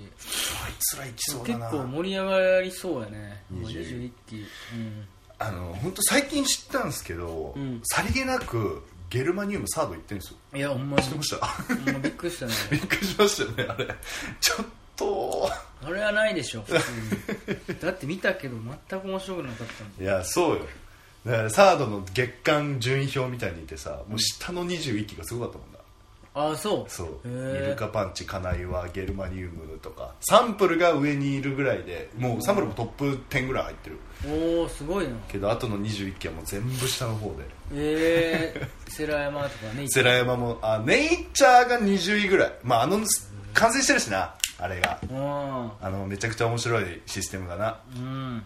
[0.64, 3.42] あいつらいきそうだ結な構盛り上がりそうやね。
[3.52, 4.46] 20 21期。
[4.74, 5.06] うん。
[5.38, 7.80] あの本当最近知ったんですけど、うん。
[7.84, 10.36] さりげなくゲルマニウムサード行ってるんですよ。
[10.54, 11.02] いやほんまに。
[11.02, 11.74] 知ってました？
[12.00, 12.52] びっくりしたね。
[12.70, 13.94] びっくりしましたよねあれ。
[14.40, 15.50] ちょっと。
[15.82, 16.64] あれはないでしょ
[17.80, 18.56] だって見たけど
[18.90, 20.66] 全く面白くなかったいやそうよ
[21.26, 25.80] だからサードの月間順位表みたいにいてさもう下の21期がすごかったもんな
[26.32, 26.90] ああそう。
[26.90, 27.28] そう。
[27.28, 27.28] イ
[27.66, 30.14] ルカパンチカナイワゲルマニウムとか。
[30.20, 33.98] サンプルが上にいるぐらいでもうサンプルもトップ10ぐらい入ってる。
[34.28, 35.14] おおすごいな。
[35.28, 37.44] けどあとの21期はもう全部下の方で。
[37.74, 39.86] ええー、 世良山とかね。
[39.88, 42.52] 世良山もあネイチャーが20位ぐらい。
[42.62, 43.00] まああの
[43.52, 45.00] 完成してるしなあれが。
[45.10, 45.70] うん。
[45.80, 47.80] あのめちゃくちゃ面白いシステムだな。
[47.96, 48.44] うん。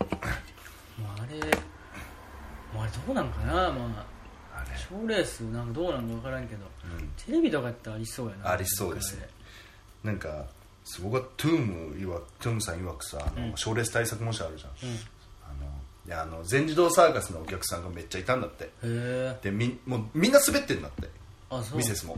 [0.00, 0.06] あ
[1.30, 1.38] れ
[2.72, 4.06] もうあれどうなんかなま
[4.54, 4.60] あ。
[4.60, 4.78] あれ。
[4.78, 6.66] 賞レースなんかどうなのか分からんけど、
[6.98, 7.08] うん。
[7.24, 8.50] テレビとかやったらありそうやな。
[8.50, 9.28] ありそうですね。
[10.04, 10.44] なんか
[10.84, 14.96] すごかトゥームいわトゥームさん曰くさあの賞、レース対策模試あるじゃん、うん。
[15.44, 15.70] あの
[16.06, 18.64] いやあの全自動サーカスのお客さんがめっちゃいたんだって。
[18.64, 21.08] へえでみもうみんな滑ってんだって。
[21.50, 21.78] あそう。
[21.78, 22.16] ミセスも、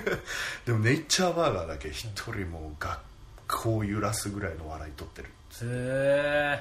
[0.64, 2.98] でもネイチャーバーガーだけ一人もう学
[3.46, 5.28] 校を揺らすぐらいの笑い取ってる
[5.62, 6.58] へ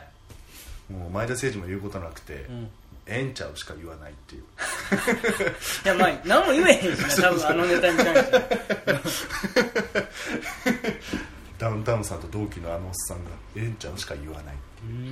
[0.91, 2.69] えもう前田誠司も言うことなくて、うん
[3.05, 4.43] ええんちゃうしか言わないっていう。
[5.85, 8.43] いやまあ何も言えへんしな多分あのネタに関しては。
[11.57, 14.87] ダウンタウンさんと同期のあのおっさんがええんちゃうしか言わないう。
[14.87, 15.11] ーん。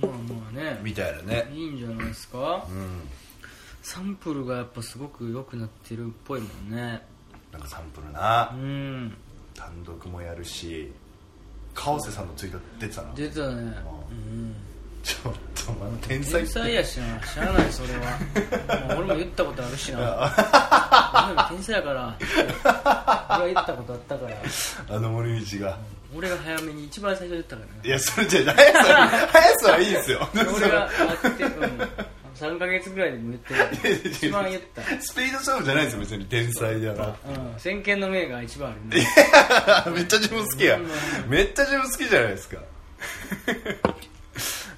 [0.00, 0.80] まあまあね。
[0.82, 1.48] みたいなね。
[1.52, 2.66] いいんじゃないですか。
[2.68, 3.08] うん。
[3.82, 7.02] サンプルがやっぱすごく良くなってるっぽいもんね。
[7.52, 8.50] なんかサンプルな。
[8.52, 9.16] うん。
[9.54, 10.92] 単独もやるし
[11.74, 13.14] 川瀬さんのツイート出てたな。
[13.14, 13.76] 出たね。
[14.10, 14.54] うん
[15.02, 18.88] ちょっとまあ天才天才やしな知らないそれは。
[18.94, 19.98] もう俺も言ったことあるしな。
[21.26, 22.16] 俺も天才やから。
[22.18, 24.96] 俺は言ったことあったから。
[24.96, 25.78] あの森道が。
[26.16, 30.28] 俺が早めに一番最初に言ったからねいやそれじゃ速さ速さはいいですよ。
[30.34, 30.88] 俺が
[31.22, 31.88] 会って、うん、
[32.34, 34.82] 3ヶ月ぐらいでも言ってる 一番言った。
[35.02, 37.14] スピード勝負じゃないですよ別に天才だなうん
[37.58, 39.06] 先見の明が一番あるね
[39.94, 40.76] めっちゃ自分好きや。
[40.76, 40.88] うん。
[41.28, 42.56] めっちゃ自分好きじゃないですか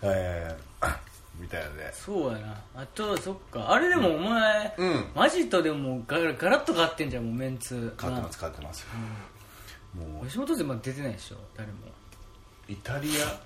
[0.02, 0.90] えー
[1.38, 1.90] みたいなね。
[1.94, 2.54] そうやな。
[2.74, 3.70] あとそっか。
[3.72, 5.04] あれでもお前、うん。
[5.14, 7.94] マジとでもガラガラッと変わってんじゃんもうメンツ。
[7.98, 8.86] 変わってます変わってますよ。
[10.04, 10.26] もう。
[10.26, 11.74] 吉本勢まだ出てないでしょ誰も。
[12.68, 13.40] イタリア？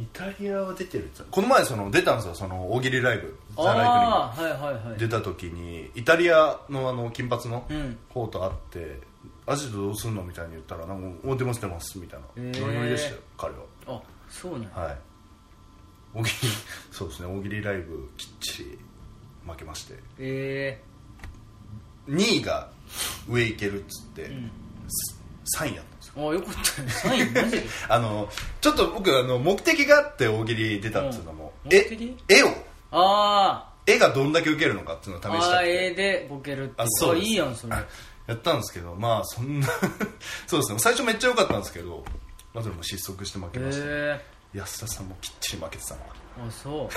[0.00, 4.98] イタリアは出てるこの前その出たんですよその大喜利ライブ「ザ・ライああはいはいはい。
[4.98, 7.98] 出た時にイタリアのあの金髪のうん。
[8.10, 9.00] 方と会って
[9.46, 12.26] 「アジトどうすんの?」みたいに言ったらなんか「お出ます出ます」みたいな。
[12.36, 13.52] ノリノリでしたよ彼
[13.86, 14.00] あ
[14.32, 14.68] そうなんや。
[14.74, 14.98] ははい。
[16.14, 16.52] 大喜利
[16.90, 17.26] そうですね。
[17.26, 18.78] 大喜利ライブきっちり
[19.46, 19.94] 負けまして。
[20.18, 20.80] え
[22.08, 22.68] 2位が
[23.28, 24.50] 上行けるっつって、えうん。
[25.58, 26.14] 3位やったんですよ。
[26.16, 26.88] ああよかったね。
[26.88, 27.66] 3位マジで？
[27.88, 28.28] あの
[28.60, 31.90] ちょっと僕あの目的があって大喜利出たっていうのも、えうん。
[31.90, 32.16] 目的？
[32.28, 32.48] 絵を？
[32.90, 35.70] あ絵がどんだけ受けるのかっていうのをあああ試したくて。
[35.86, 37.26] 絵でボケるってあそうです。
[37.26, 37.76] いいやんそれ。
[38.26, 39.66] やったんですけどまあそんな
[40.46, 40.78] そうですね。
[40.78, 42.04] 最初めっちゃ良かったんですけど
[42.54, 44.20] まあそれも失速して負けました、
[44.54, 46.00] 安田さんもきっちり負けてたな。
[46.46, 46.88] あそう。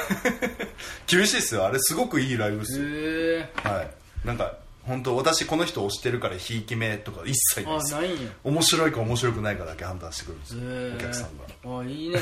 [1.08, 1.66] 厳しいですよ。
[1.66, 4.28] あれすごくいいライブですよ、はい。
[4.28, 8.02] なんか本当私この人推してるからひいき目とか一切ないあですよ。
[8.02, 8.32] ないんや。
[8.44, 10.62] 面白いか面白くないかだけ判断してくるんですよ、
[10.96, 11.80] お客さんが。
[11.80, 12.22] あいいねね。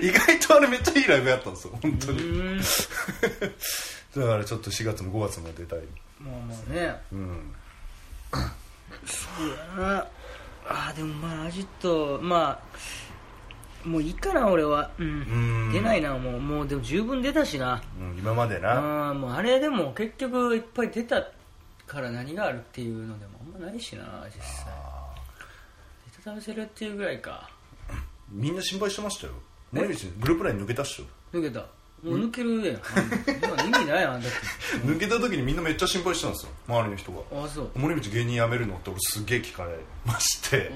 [0.02, 2.60] 意外とあれめっちゃいいライブやったんですよ本当うに
[4.16, 5.78] だからちょっと4月も5月も出たい。
[6.18, 7.00] まあまあね。
[7.12, 7.54] うん。
[9.06, 10.06] そうやな
[10.66, 14.90] あでもまあアジトまあもういいかな俺は。
[14.98, 15.06] うん。
[15.06, 15.10] う
[15.70, 15.72] ん。
[15.72, 16.40] 出ないなもう。
[16.40, 17.82] もうでも十分出たしな。
[17.98, 19.08] うん今までな。
[19.10, 21.28] あもうあれでも結局いっぱい出た
[21.86, 24.66] から何があるっていうのでもあんまないしな実際。
[26.06, 27.48] ネタ試せるっていうぐらいか。
[28.30, 29.32] みんな心配してましたよ。
[29.72, 31.04] 森道グループライン抜けたっしょ。
[31.36, 31.64] 抜けた
[32.04, 32.80] 抜けるやん
[33.66, 34.38] 今意味ないやんだって。
[34.86, 36.52] 抜けた時にみんなめっちゃ心配してたんですよ。
[36.68, 37.44] 周りの人が。
[37.44, 37.70] あそう。
[37.74, 40.72] 森道芸人辞めるのって俺すげえ聞かれまして。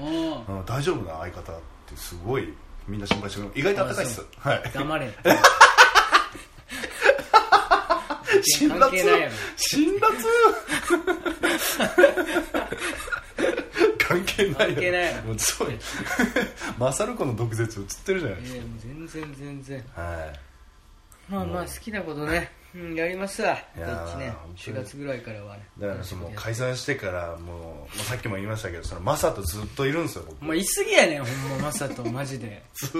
[0.65, 1.55] 大丈夫な相方っ
[1.87, 2.53] てすごい
[2.87, 4.25] みんな心配してく意外とあったかいっす。
[4.37, 4.71] はい。
[4.73, 5.11] 黙れ。
[8.43, 8.79] 辛辣？
[8.79, 9.31] 関係ないやろ。
[9.57, 10.15] 辛辣？
[13.97, 15.77] 関係ない関係ないもうすごい。
[16.77, 19.81] マサルコの毒舌映ってるじゃないですいやもう全然全然。
[19.81, 20.39] かはい
[21.29, 23.57] まあまあ好きなことね、うん、やりますわ。
[23.75, 24.77] いやーどっちね本当に。
[24.77, 25.67] 4月ぐらいからはね。
[25.79, 30.41] だからその解散してからもう、まあ、さっきも言いましたけどそのマサとずっといるんですよ僕。
[30.41, 31.25] お前いすぎやねん。
[31.25, 32.63] ほんまマサとマジで。
[32.75, 32.91] ずっ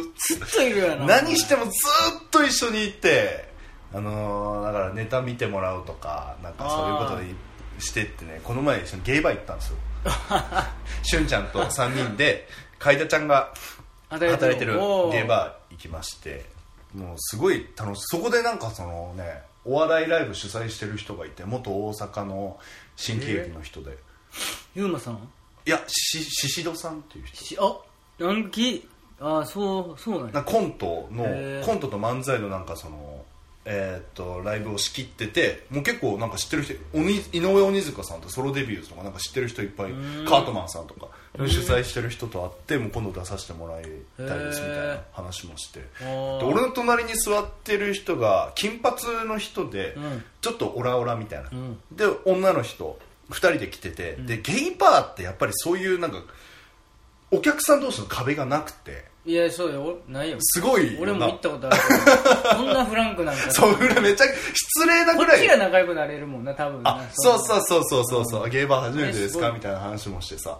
[0.56, 0.62] と。
[0.62, 1.06] いるやな。
[1.06, 3.50] 何してもずっと一緒にいて
[3.94, 8.42] あのーだからネタ見てもらうとかなんかそういうことでしてってね。
[8.44, 9.78] この前一緒にゲイバー行ったんですよ。
[11.04, 12.48] しゅんちゃんと3人で
[12.80, 13.54] 海田ちゃんが
[14.10, 14.74] 働いてる
[15.12, 16.46] ゲイバー行きまして
[16.96, 22.58] もうすごい楽しいそこでなんかそのねお笑いライブ主催してる人がいて元大阪の
[22.96, 23.98] 新喜劇の人で、
[24.76, 25.16] ユーマさん？
[25.66, 27.44] いやし宍戸さんっていう人。
[27.44, 27.78] しあ
[28.24, 28.88] なんき
[29.20, 30.34] あそうそうなんや。
[30.34, 31.66] なんかコントのへー。
[31.66, 33.26] コントと漫才のなんかその
[33.66, 40.26] えーっとライブを仕切っててもう結構なんか知ってる人おに井上鬼塚さんとソロデビューとかなんか知ってる人いっぱいん。
[40.28, 41.05] カートマンさんとか
[41.38, 43.90] 主催してる人と会ってもう今度出させてもらいた
[44.36, 45.86] いですみたいな話もしてで
[46.44, 48.96] 俺の隣に座ってる人が金髪
[49.28, 49.96] の人で
[50.42, 51.78] ちょっとオラオラみたいなうん。
[51.92, 52.98] で女の人
[53.32, 56.12] 2人で来ててでゲイバーってやっぱりそういうなん。
[56.12, 56.22] か
[57.32, 57.82] お客さん。
[57.82, 61.94] 同士の壁がなくていやそうよないよすごい俺も行ったことあるけ
[62.52, 62.68] どそん。
[62.68, 63.36] なフランクなん。
[63.36, 66.44] かそうぐらめちゃ失礼なぐらいちが仲良くなれるもん。
[66.46, 70.60] な多分あそうそううそうそうそうそうゲーバー初めてですかみたいな話もしてさ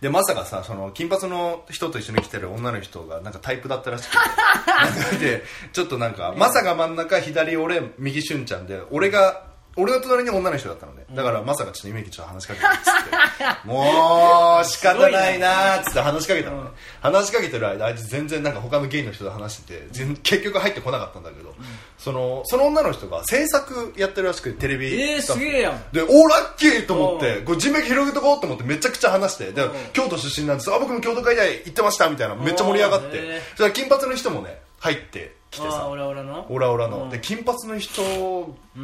[0.00, 4.18] でまさかさその金髪の人と一緒に来てる女の人がなんかタイプだったらしくて。
[5.20, 9.49] でちょっとなんかまさが真ん中左俺右しゅんちゃんで俺が
[9.80, 11.04] 俺の隣に女の人だったのね。
[11.14, 16.70] だからまさかちょっと夢きちょっと話しかけてっつってもう仕方ないなーっつって話しかけたのね。
[17.00, 21.54] 話しかけてる間あいつ全然なんか他のゲイの人と話してて全結局入ってこなかったんだけど、
[21.98, 25.42] そのその女の人が制作やってるらしくてテレビえースタッフ。
[25.42, 25.82] すげえやん。
[25.92, 30.72] で、おーラッキーと思っうて、こう人脈広げとこうと思ってめちゃくちゃ話して、でうん、京都出身なんです。
[30.72, 33.16] あ、僕も京都会大行ってましたみたいな、めっちゃ盛り上がって。
[33.16, 33.40] へー。
[33.40, 35.82] そしたら金髪の人もね、入ってきてさ。
[35.82, 36.46] ああ、俺俺の？
[36.48, 37.04] オラオラの。
[37.04, 37.10] うん。
[37.10, 38.02] で、金髪の人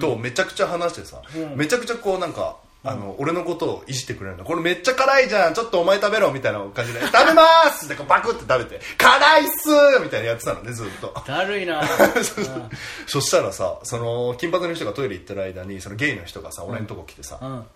[0.00, 4.44] とめちゃくちゃ話してさうん、めちゃくちゃこうなんか、あの、俺のことをいじってくれるの。
[4.44, 5.54] これめっちゃ辛いじゃん。
[5.54, 11.12] ちょっとお前食べろみたいな感じで、食べまーすってこうバクって食べて、辛いっすーみたいなやってたのね、ずっと。
[11.26, 11.82] だるいな。
[13.06, 17.66] そしたらさ、その、金髪の人がトイレ行ってる間に、そのゲイの人がさ、俺のとこ来てさ、うん。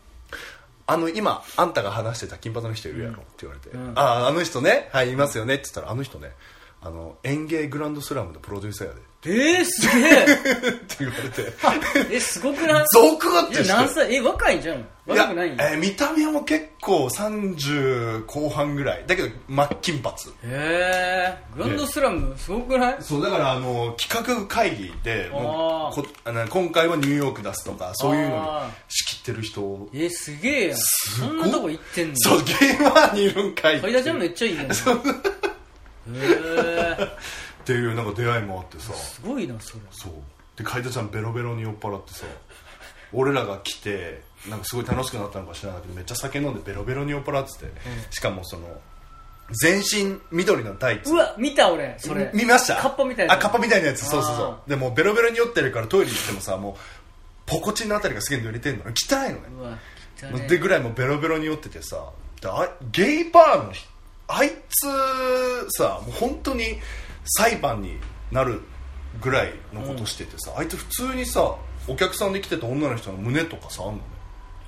[0.86, 3.92] あの今あんたが話してた金髪の人いるやろって言われて、うん。
[3.94, 4.88] あああの人ね。
[4.92, 6.32] はいいますよねって言ったらあの人ね
[6.82, 9.00] あの園芸グランドスラムのプロデューサーやで。
[9.22, 10.22] えー、すげえ。
[10.22, 10.24] っ
[10.88, 11.52] て言われて。
[12.14, 12.84] えすごくない？
[12.94, 14.14] ゾクッいやて何歳？
[14.14, 14.78] え若いんじゃん。
[14.80, 15.50] い若くない？
[15.54, 19.04] んや、えー見た目も結構30後半ぐらい。
[19.06, 20.14] だけど真っ金髪。
[20.16, 22.96] へえグランドスラムすごくない？
[23.02, 29.86] そうだからあの企画会議でもうこあの今回はニューヨーク出すとかそういうのに仕切ってる人。
[29.92, 30.78] えー、すげえやん。
[30.78, 32.14] そんなとこ行ってんの？
[32.16, 34.68] そうゲーマーにいるんかいファイダちゃんめっちゃいいやん
[36.08, 38.92] っていうなんか出会いもあってさ。
[38.94, 39.80] すごいなそれ。
[39.90, 40.12] そう。
[40.56, 42.26] で海田ちゃんベロベロに酔っ払ってさ
[43.12, 47.72] 俺らが来てなんかすごい楽しくなったのか知らないけどめっちゃ酒飲んでベロベロに酔っ払ってて、
[48.10, 48.68] しかもその
[49.62, 51.12] 全身緑のタイツ。
[51.12, 52.30] うわ見た俺それ。
[52.32, 52.76] 見ました？
[52.76, 54.04] カッパみたいなあカッパみたいなやつ。
[54.04, 54.70] そうそうそあう。
[54.70, 56.74] でもうベロベロに酔ってるからトイレ行ってもさもう
[57.46, 59.42] ポコチンのあたりがすげえ濡れてんのよ汚いのね。
[59.58, 59.78] うわ
[60.22, 62.04] 汚ねでぐらいもうベロベロに酔っててさ
[62.40, 63.89] であゲイバーの人
[64.32, 66.78] あいつさもう本当に
[67.24, 67.98] 裁判に
[68.30, 68.62] なる
[69.20, 71.56] ぐらいのことしててさ、あいつ普通にさ
[71.88, 73.98] お客さんで来てた女の人の胸とかさあん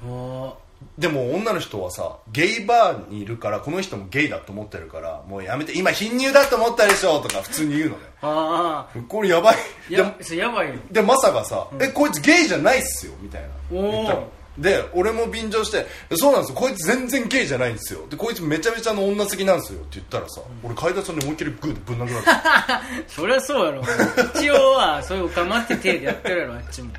[0.03, 0.55] のね？
[0.59, 0.63] あ
[0.99, 8.03] でも女の人はさゲイバーにいるからこの人もゲイだと思ってるからもうやめて今貧乳だと思ったでしょとか普通に言うのね。
[8.21, 9.57] ああこれやばい。
[9.89, 10.75] ややばいよ。
[10.91, 13.49] でまさかさ、えこいつゲイじゃないっすよみたいな。
[13.71, 15.87] 言ったので俺も便乗して
[16.17, 16.57] 「そうなんですよ。
[16.57, 18.07] こいつ全然ゲイじゃないんですよ。
[18.09, 22.83] でこいつめちゃめちゃの女好きなんですよ」って言ったらさ、俺海田さんに思いっきりグーでぶん殴られた。
[23.09, 23.83] そりゃそうやろ。
[24.35, 26.91] 一応はそういうおかまって手でやってるやろあっちも。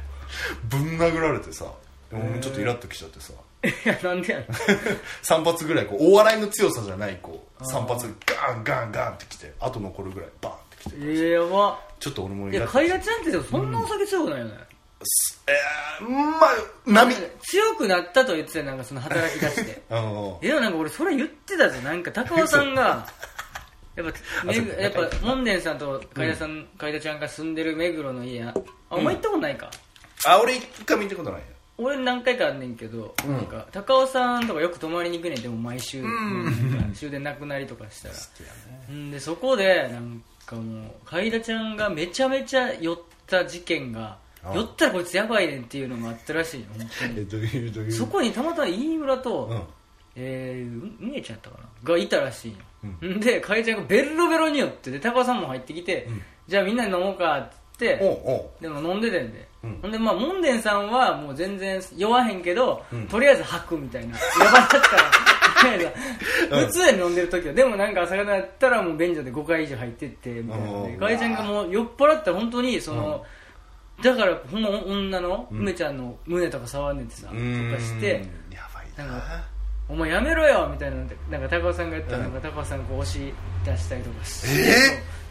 [0.63, 1.65] ぶん殴られてさ
[2.11, 3.33] でもちょっとイラッときちゃってさ。
[3.63, 4.47] いやなんでやねん。
[5.23, 10.95] 3発ぐらいこうお笑いの強さじゃないこう3発ガンガンガンってきてあと残るぐらいバンってきて。
[10.99, 11.79] えー、やば。
[11.99, 14.57] ちょっと俺もいやイラッと海田ちゃんってでもそんなお酒強くないよね、
[15.47, 16.51] えー、まあ
[16.85, 17.15] 波。
[17.41, 19.81] 強くなったと言ってたよなんかその働き出して。
[19.89, 23.07] あのえでもなんか俺それ言ってたぜなんか高尾さんが
[23.95, 28.53] やっぱやっぱ門田さんと海田さん、海田ちゃんが住んでる目黒の家や
[28.89, 29.69] あお前行ったことないか、
[30.25, 31.47] あ俺一回見たことないよ。
[31.77, 33.33] 俺何回かあんねんけど、うん。
[33.33, 36.45] なんか高尾さんとかよく泊まりに行くねんでも毎週、ん。
[36.71, 36.91] なん。
[36.91, 38.15] か終電なくなりとかしたら。
[38.95, 44.17] んでそこでなんかもう海田ちゃんがめちゃめちゃ酔った事件があ
[44.53, 46.89] 酔ったらこいつやばいねんっていうのがあったらしいの本
[47.29, 47.37] 当
[47.81, 47.91] に。
[47.91, 49.61] そこにたまたま飯村と、うん。
[50.15, 51.69] えー、う梅ちゃんやったかな？
[51.83, 52.51] がいたらしい
[52.83, 53.19] の、うん。
[53.19, 56.21] でかいちゃんがベロベロに酔ってで高尾さんも入ってきて、ん。
[56.47, 57.97] じゃあみんなで飲もうかって
[58.61, 59.79] でも飲んでてんで、うん。
[59.81, 63.07] ほんでまあ門田さんはもう全然酔わへんけど、うん。
[63.07, 65.23] とりあえず吐くみたいなやばかったら
[66.67, 67.53] 普通やね飲んでる時は。
[67.53, 73.25] でもなんか朝方やったらもう便所で5回以上入ってってみたいなかいちゃんがもう酔っ払ったら本当にその、
[74.03, 75.59] だからほんま女のうん。
[75.59, 77.71] 梅ちゃんの胸とか触んねんってさ、うーん。
[77.71, 78.25] とかして。
[78.51, 79.05] やばいな。
[79.05, 79.45] んな
[79.89, 82.33] お前やめろよみたいなのでなんか高尾さんが言ったら、うん。
[82.33, 83.33] なんか高尾さんが押し
[83.65, 84.47] 出したりとかして、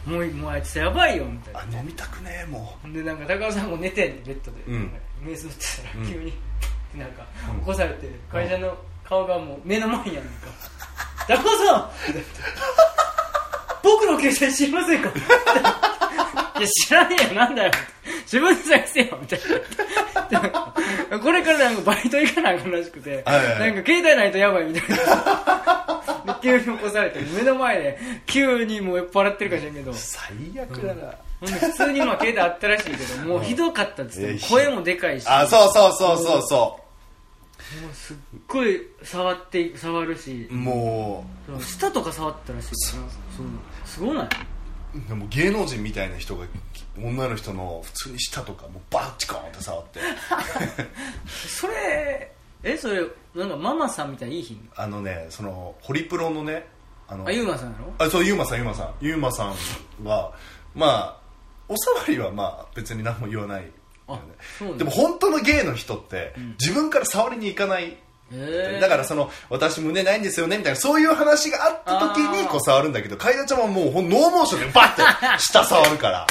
[0.07, 1.59] えもうもうあいつやばいよみたいな。
[1.61, 4.91] あ飲みたくねえもほんでなんか高尾さんも寝てんねベッドで、うん。
[5.21, 6.03] 目つぶってたうん。
[6.05, 6.33] ら急に、
[6.95, 7.59] なんかうん。
[7.61, 10.47] 起こされて会社の顔がもう目の前にあるんか
[11.27, 11.89] 「高尾さん!
[13.83, 15.11] 」僕の携帯知りませんか?」
[16.59, 17.71] いや知らねえよなんだよ。
[18.23, 19.39] 自分で探せよみたい
[20.31, 21.19] な。
[21.19, 23.73] これからなんかバイト行かなあかんらしくて、はいはいはい。
[23.73, 26.03] なんか携帯ないとやばいみたいな。
[26.25, 29.93] で急に起こされて目の前で急にもう酔っ払ってるかしらんけど。
[29.93, 30.27] 最
[30.61, 31.13] 悪だな。
[31.39, 35.25] ほんで普通にまあ携帯あったらしいけどもうひどかったっつって、えー声もでかいし。
[35.27, 36.55] あそうそうそうそうそ
[37.81, 40.47] もうすっごい触って触るし。
[40.51, 41.25] う、も
[41.61, 43.09] 舌とか触ったらしいからな。
[43.37, 43.45] そう
[43.85, 44.25] すごない？
[44.25, 44.29] う
[45.07, 46.45] でも芸能人みたいな人が
[46.97, 49.99] 女の人の普通に舌とかもうバッチコーンって触って。
[51.25, 52.31] それ
[52.63, 56.67] えそれなんかママさんみたいにいいひんのあのねそのホリプロのね
[57.07, 57.93] あのあゆうまさんやろ？
[57.97, 58.93] あそうゆうまさんゆうまさん。
[59.01, 59.55] ゆうまさん
[60.05, 60.33] は
[60.75, 61.17] まあ
[61.67, 63.69] おさわりはまあ別に何も言わない
[64.07, 64.19] あ
[64.59, 64.85] そうなんだ。
[64.85, 66.55] でも本当のゲイの人って、ん。
[66.59, 67.97] 自分から触りに行かない
[68.81, 75.01] だからその私胸ないんですよねみたいなそういう話があった時にこう触るんだけど楓ちゃんはもうほんノーモーションでバッて
[75.39, 76.27] 下触るから。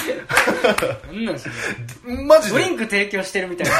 [1.13, 2.51] マジで。
[2.51, 3.73] ドリンク提供してるみたいな。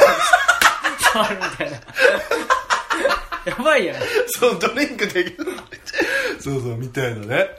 [0.99, 1.77] 触るみたいな。
[3.45, 5.35] やばいやんそうドリンクで
[6.39, 7.49] そうそうみたいなね。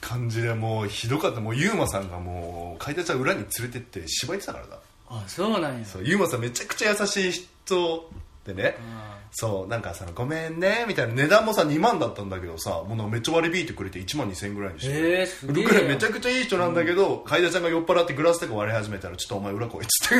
[0.00, 1.40] 感じでもうひどかった。
[1.40, 4.78] もうユーマさんがもう楓ちゃん裏に連れてって芝居ってたからだ。
[5.08, 5.84] あそうなんや。
[5.84, 8.10] そうユーマさんめちゃくちゃ優しい人
[8.46, 8.76] でね。
[8.80, 11.14] あそうなんかさごめんねみたいな。
[11.14, 20.14] 値段もさ2万だったんだけどさもうめっちゃ割り引いてくれて1万2000円ぐらいにしてえーすげめちゃくちゃいい人なんだけど楓、ちゃんが酔っ払ってグラスとか割り始めたらちょっとお前裏来いっつって。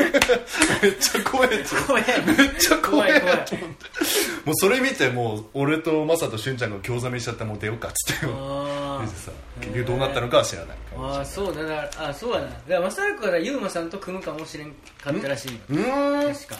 [0.82, 1.74] めっちゃ怖いっつ。
[1.92, 3.84] めっちゃ怖い怖いと思って
[4.46, 8.26] もうそれ見てもう俺とマサとしゅんちゃんが興ざめしちゃってもう出ようかっつって。
[9.60, 12.46] 結局どうなったのかは知らないああそうだだからあそうやな。
[12.46, 15.58] だからマサル君はユーマさんと組むかもしれんかったらしいよ。
[15.70, 16.34] うーん。
[16.34, 16.56] 確か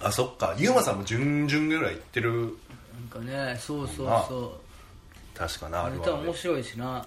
[0.00, 0.54] あそっか。
[0.58, 2.32] ユーマさんも準々ぐらい行ってる。
[2.32, 2.46] なん
[3.10, 4.50] かねそうそうあそう。
[5.38, 6.14] 確かなあれは。
[6.20, 7.06] 面白いしな。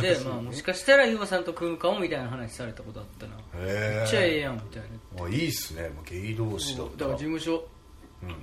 [0.00, 3.32] でまあもしかしたらユーマさんと組むかもみたいな話されたことあったな。
[3.64, 4.82] へめっちゃええやんみたい
[5.16, 5.24] な。
[5.24, 5.88] あいいっすね。
[5.88, 7.66] もうゲイ同士だだから事務所。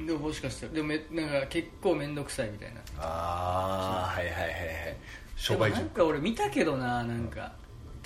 [0.06, 0.74] でももしかしたら。
[0.74, 2.82] でもめなんか結構面倒くさいみたいな。
[3.00, 4.98] ああはいはいはいはい。
[5.36, 7.52] 商売人なんか俺見たけどななんか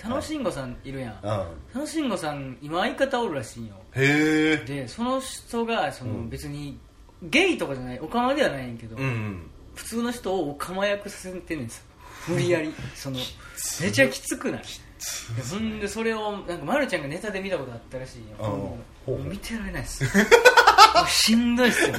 [0.02, 1.18] 楽しんごさんいるやん。
[1.22, 1.46] うん。
[1.74, 3.74] 楽しんごさん今相方おるらしいんよ。
[3.94, 4.56] へえ。
[4.66, 6.30] でその人がそのうん。
[6.30, 6.78] 別に
[7.22, 9.50] ゲイとかじゃないオカマではないんやけど、うんうん。
[9.74, 11.82] 普通の人をオカマ役させてんねんさ。
[12.28, 12.72] 無理やり。
[12.94, 13.18] その
[13.82, 14.62] めちゃきつくない？
[15.60, 18.76] んでそれをなんかまるちゃんがネタで見たことあったらしいよ。
[19.06, 20.04] 見てられないっす
[21.08, 21.94] しんどいっすよ。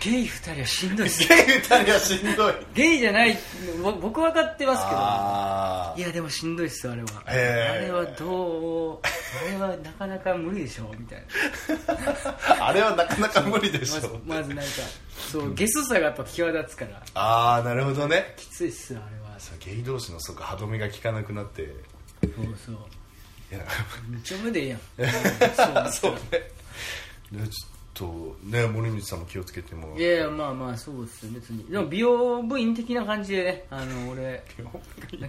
[0.00, 2.54] ゲイ二人はしんどいっすゲイ二人はしんどい。
[2.74, 3.38] ゲイじゃない。
[3.82, 4.96] ぼ僕分かってますけど。
[4.98, 7.08] あいやでもしんどいっすあれは。
[7.26, 7.86] あへー。
[7.86, 12.64] れはどうあれはなかなか無理でしょみたいな。
[12.64, 14.62] あ あれはなかなか無理でしまずょまずなんか
[15.32, 17.02] そうゲスさがやっぱ際立つから。
[17.14, 18.34] ああなるほどね。
[18.36, 19.38] きついっすあれは。
[19.38, 21.66] そうゲイ同士のそうか歯止めが効かなくなって。
[22.22, 22.32] そう
[22.66, 22.74] そう。
[23.54, 23.64] いや
[24.08, 25.90] めっちゃ無でええやん。
[25.92, 26.20] そうね。
[27.32, 29.96] でちょっとね森光さんも気をつけても。
[29.96, 31.64] いやいやまあまあそうっすよ別に。
[31.70, 34.42] でも美容部員的な感じでねあの俺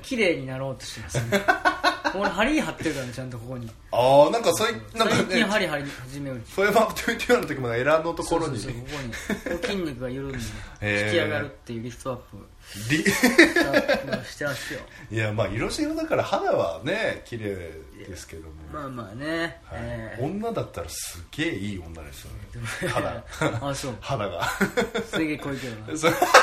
[0.01, 1.41] 綺麗になろうとしてますね。
[2.17, 3.69] 俺針貼ってるからねちゃんとここに。
[3.91, 8.59] ああなんかそういなんか最近ね針貼り始めようフォーエバー21の時もエラーのところに。
[8.59, 9.67] そうそうそうここに。
[9.67, 10.37] 筋肉が緩んで
[11.05, 12.37] 引き上がるっていうリフトアップ
[12.89, 14.79] りしてますよ。
[15.11, 17.71] いやまあ色白だから肌はね綺麗
[18.07, 18.55] ですけども。
[18.71, 19.79] まあまあね、はい。
[19.81, 22.87] えー、女だったらすげえいい女ですよね。
[22.89, 23.23] 肌。
[23.69, 23.95] あそう。
[24.01, 24.43] 肌が。
[25.11, 25.87] すげえ濃いけどな。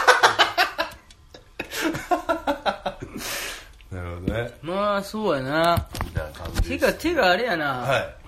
[3.93, 4.51] るほどね。
[4.63, 5.89] まあそうやな。
[6.63, 8.22] 手が手があれやな、はい。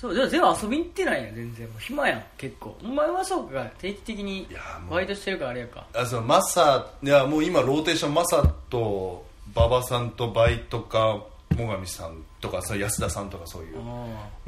[0.00, 1.68] そうじゃあ全部遊びに行ってないやん全然。
[1.68, 2.76] もう暇やん結構。
[2.82, 4.94] お前はそうか定期的にいやもう。
[4.94, 9.24] バイトしてるからあれやかあそのマサいやもう今ローテーションマサと
[9.54, 11.22] 馬場さんとバイトか
[11.56, 13.78] 最上さんとかそう安田さんとかそういう。
[13.78, 13.80] あ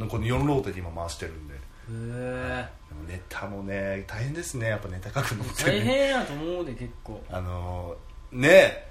[0.08, 1.54] この4ローテで今回してるんで。
[1.54, 2.68] あへえ。
[2.88, 4.68] でもネタもね大変ですね。
[4.70, 5.44] やっぱネタ書くの。
[5.44, 7.22] って大ね変やと思うで結構。
[7.30, 8.85] あのーねえ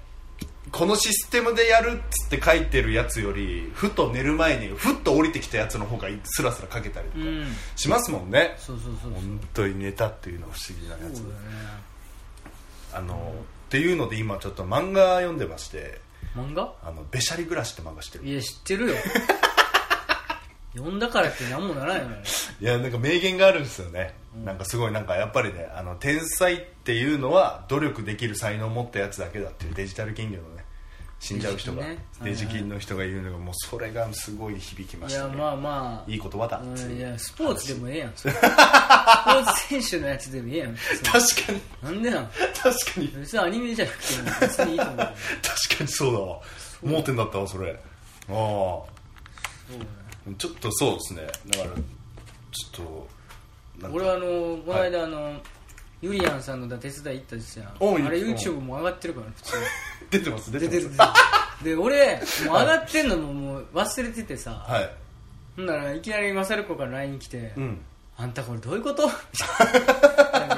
[0.72, 7.46] このシステムでやるっつって書いてるやつよりふと寝る前にふっと降りてきたやつの方がスラスラ書けたりとかうん。
[7.76, 9.22] しますもんね、そうそうそうそう。
[9.22, 11.20] 本当にネタっていうのは不思議なやつ。
[11.20, 11.26] ね。
[12.92, 13.32] あのー
[13.66, 16.00] っていうので今ちょっと漫画読んでまして。
[16.36, 16.72] 漫画？
[16.84, 18.26] あのべしゃり暮らしって漫画知ってる？
[18.28, 18.94] いや知ってるよ
[20.76, 22.22] 読んだからって何もならんよね。
[22.60, 24.14] いやなんか名言があるんですよね、
[24.44, 30.64] なんかすごいなんかやっぱりねあの天才っていうのは努力できる才能を持ったやつだけだっていうデジタル金魚のね
[31.18, 31.82] 死んじゃう人が
[32.22, 35.28] デジ金の人が言うのがもうそれがすごい響きましたね。
[35.28, 36.10] いやまあまあ。
[36.10, 36.92] いい言葉だいう。
[36.92, 38.12] いやスポーツでもええやん。
[38.14, 40.76] スポーツ選手のやつでもええやん。
[41.02, 41.60] 確かに。
[41.82, 42.30] なんでなん？
[42.62, 43.08] 確かに。
[43.16, 45.04] 別にアニメじゃなくても別にいいと思うよ。
[45.42, 46.40] 確かにそうだわ。
[46.82, 47.72] 盲点だったわそれ。
[47.72, 47.76] ああ。
[48.28, 48.86] そ
[49.74, 51.22] うだねちょっとそうですね。
[51.48, 53.08] だからちょっと
[53.92, 55.40] 俺はあのこの間あの、
[56.02, 57.72] ユリアンさんのだ手伝い行ったじゃん。
[57.80, 59.62] おうあれうん YouTube も上がってるから普通に。
[60.10, 60.90] 出てます出てる。
[61.62, 62.16] で俺
[62.46, 64.90] もう上がってんのももう忘れててさ、はい。
[65.56, 67.80] ほんならいきなりマサルコから LINE 来て、うん
[68.18, 69.08] あんたこれどういうこと？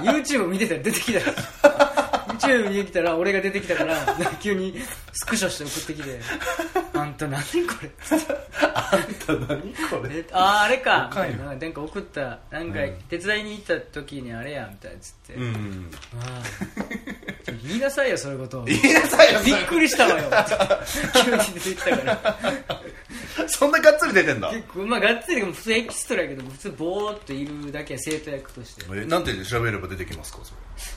[0.02, 1.18] YouTube 見てたら出てきた。
[1.18, 1.24] ら
[2.38, 3.96] YouTube 見てきたら俺が出てきたから
[4.40, 4.78] 急に
[5.12, 6.20] スクショして送ってきて
[6.94, 7.90] 「あんた何これ」
[8.90, 9.60] あんた何
[9.90, 10.18] これ？
[10.18, 11.08] えあーあれか。
[11.10, 12.38] みたいななんか送った。
[12.50, 12.78] なんか
[13.08, 16.42] 手伝いに行った時にあれやみたいなっつって、うんあ
[17.66, 18.64] 言いなさいよそういうことを。
[18.64, 20.30] 言いなさいよびっくりしたわよ。
[21.24, 22.80] 急に出てきたから。
[23.46, 24.50] そんながっつり出てんだ？
[24.50, 28.84] 結構まあがっつり普通エキストラやけど普通ボーっといるだけや生徒役として。
[28.94, 30.52] えなんて調べれば出てきますかそ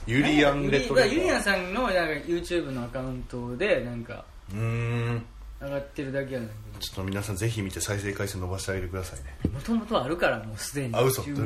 [0.08, 0.14] れ。
[0.16, 5.24] ユリアン・レトレユリユリアンさんのなんか YouTube のアカウントでなんかうーん
[5.62, 6.48] 上がってるだけやねん
[6.80, 9.50] ちょっと皆さんぜひ見て再生回数伸ばしてあげてくださいね。
[9.52, 10.94] もともとあるからもうすでに。
[10.94, 11.22] あ嘘。
[11.22, 11.40] 結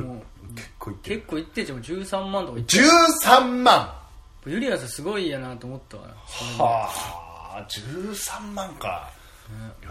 [0.78, 1.16] 構いってる。
[1.16, 3.94] 結構いってんじゃんもう13万とかいって13万。
[4.46, 6.06] ユリアンさんすごいやなと思ったわ。
[6.06, 6.14] な
[6.64, 6.88] は
[7.58, 9.10] あ13万か。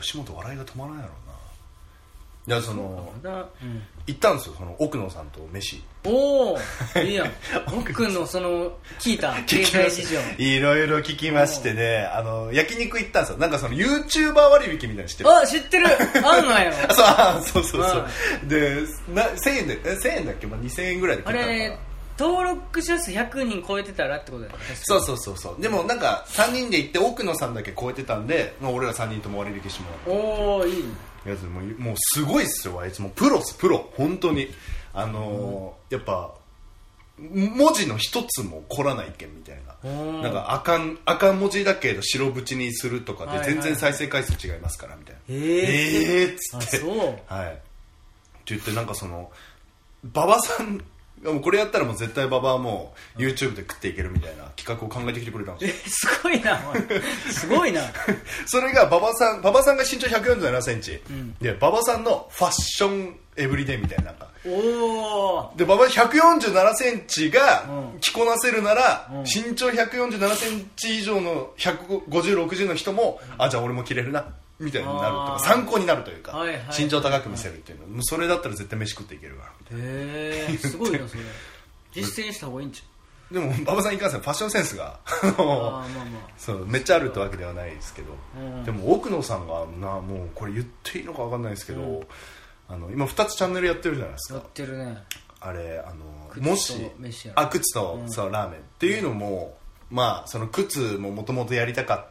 [0.01, 1.13] 吉本笑いが止まらないやろ
[2.47, 3.11] いやその
[4.05, 5.83] 行ったんですよその奥野さんと飯。
[6.05, 6.57] おお
[7.03, 7.31] いいやん。
[7.75, 10.19] 僕のその聞いた 経済事情。
[10.37, 13.37] いろいろ聞きましてねあの焼肉行ったんですよ。
[13.39, 15.29] なんかその YouTuber 割引みたいなの知ってる。
[15.31, 15.87] あ知ってる。
[16.23, 18.07] あんのやろあそうあそうそうそう。
[18.47, 21.51] でな1000円でえ1000円だっけ、まあ、2000円ぐらいで食ったのかな。
[21.51, 21.77] あれ
[22.17, 24.63] 登録者数100人超えてたらってことだよね。
[24.83, 25.61] そうそうそうそう。
[25.61, 33.01] でもなんか3人で行って奥野さんだけ超えてたんで、まあ、俺ら3人とも割引してもらっおおいいたやつもうもうすごいっすよあいつ。
[33.01, 33.89] もうプロっすプロ。
[33.95, 34.49] 本当に。
[34.93, 36.32] あのーやっぱ
[37.17, 39.89] 文字の一つも凝らないけんみたいな。
[39.89, 40.21] うん。
[40.21, 45.21] なんか赤ん赤文字だけど白縁にするとかで全然再生回数違いますからみたいな。
[45.30, 45.38] えー。
[45.38, 46.78] えーっつって。
[46.78, 47.34] あそう。
[47.34, 47.53] はい。
[47.53, 47.61] って
[48.47, 49.32] 言ってなんかその
[50.13, 50.84] 馬場さん
[51.26, 56.11] もうこれやったらもう絶対馬場はもう YouTube で食っていけるみたいな企画を考えてきてくれたんですよ。
[56.11, 57.32] えすごいなおい。
[57.32, 57.82] すごいな。
[58.45, 61.36] それが馬場さん馬場さんが身長1 4 7センチ、ん。
[61.41, 64.28] で馬場さんのファッションエブリデイみたいななんか。
[64.47, 67.99] おおで馬場1 4 7センチがうん。
[67.99, 69.23] 着こなせるなら、うん。
[69.23, 74.26] 身長1 4 7センチ以上の15060の人も、あじゃあ俺も着れるな
[74.60, 75.01] みたいになると
[75.34, 78.03] か参考になるというか、はいはい身長高く見せるっていうの。
[78.03, 79.45] それだったら絶対飯食っていけるわ。
[79.62, 81.24] みたいなへえすごいなそれ。
[81.91, 82.84] 実践した方がいいんち
[83.32, 85.88] でも馬場さんいかんせんファッションセンスがまあまあ。
[86.38, 88.64] そうめっちゃあるってわけではないですけど、うん。
[88.64, 92.08] でも奥野さんがなもうこれ言っていいのか分かんないですけど、うん。
[92.68, 95.03] あの今2つチャンネルやってるじゃないですやっかてるね。
[95.39, 96.74] あれあのもし
[97.36, 98.12] あ靴と、うん。
[98.12, 99.58] そうラーメンっていうのも、
[99.89, 102.06] まあその靴ももともとやりたかっ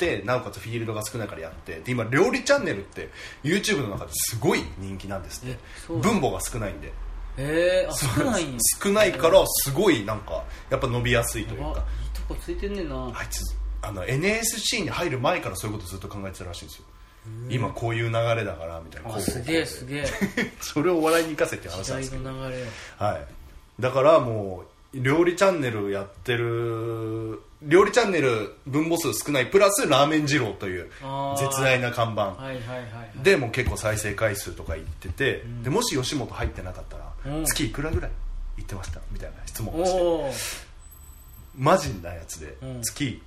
[0.00, 3.10] てなおかつフィールドが少ないからやってで今料理チャンネルって
[3.44, 5.58] YouTube の中ですごい人気なんですって。
[5.88, 6.88] 分母が少ないんで。
[7.36, 8.44] へえあ少ない
[8.82, 11.80] 少ないからすごいなんかやっぱ伸びやすいというあいいか
[12.14, 13.12] とこついてんねんな。
[13.14, 13.40] あいつ
[13.82, 16.84] あの NSC に入る前からそういうことずっと考えてたらしいんですよ。
[17.50, 19.20] 今こういう流れだからみたいな。
[19.20, 20.06] すげえすげえ。
[20.60, 22.66] それを笑いに生かせって話時代なんですけど、の流れ
[22.98, 23.26] はい、
[23.78, 30.90] だからもう料理チャンネルやってる料理チャンネル分母数少ないプラスラーメン二郎という
[31.38, 32.22] 絶大な看板。
[32.28, 33.22] はいはいはいはい。
[33.22, 37.44] でもう結構再生回数とかいってて、でもし吉本入ってなかったら、うん。
[37.44, 38.10] 月いくらぐらい
[38.56, 39.84] 行ってましたみたいな質問を
[40.32, 40.70] して。
[41.56, 42.82] マジなやつで、うん。
[42.82, 43.22] 月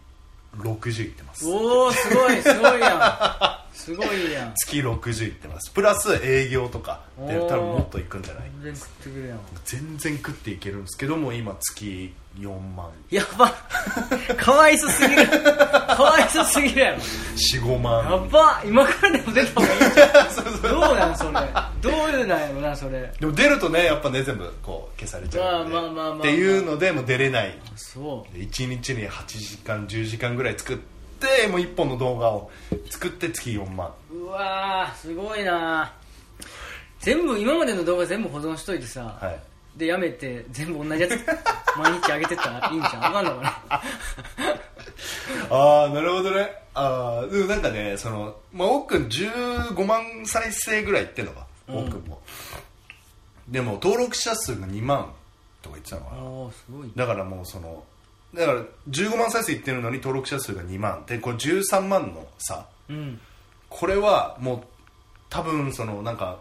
[0.57, 1.47] 60いってます。
[1.47, 4.53] おおすごいすごいやん すごいやん。
[4.55, 5.71] 月60いってます。
[5.71, 8.43] プラス営業とかで多分もっといくんじゃない？
[8.63, 12.89] 全然食ってくれやん全然食っていけるんですけども今月4万。
[13.09, 13.51] やば。
[14.37, 15.27] かわいそすぎる。
[15.27, 16.97] かわいそすぎるやろ。
[16.97, 18.29] 45や万。
[18.29, 18.61] ば。
[18.65, 20.05] 今からでも出た方がいいんじゃ
[20.51, 20.61] ん。
[20.61, 21.31] どうなんそれ。
[21.81, 23.11] どういうなんやろなそれ。
[23.19, 25.73] でも出るとねやっぱね全部こう消されちゃうんで。
[25.73, 26.19] まあまあまあまあまあ。
[26.19, 27.57] っていうのでもう出れない。
[27.75, 30.83] そ1日に8時間10時間ぐらい作って
[31.49, 32.51] もう1本の動画を
[32.89, 33.91] 作って月4万。
[34.11, 35.93] ううわーすごいな。
[36.99, 39.39] 全部今までの動画全部保存しといてさ、はい。
[39.77, 41.11] でやめて全部同じやつ
[41.77, 43.05] 毎日上げてったらいいんじゃん。
[43.05, 43.81] あかんのかな。
[45.49, 46.51] ああなるほどね。
[46.75, 51.45] ああでもなんかねそのまあ奥くん15万再生ぐらいいってんのか。
[51.67, 51.77] うん。
[51.79, 52.21] 奥くんも。
[53.47, 55.11] でも登録者数が2万
[55.61, 56.21] とか言ってたのかな。
[56.21, 57.83] おーすごいだからもうその
[58.33, 61.03] だから15万再生いってるのに登録者数が2万。
[61.05, 62.65] でこれ13万の差。
[62.89, 63.19] うん。
[63.69, 64.61] これはもう
[65.29, 66.39] 多分そのなんか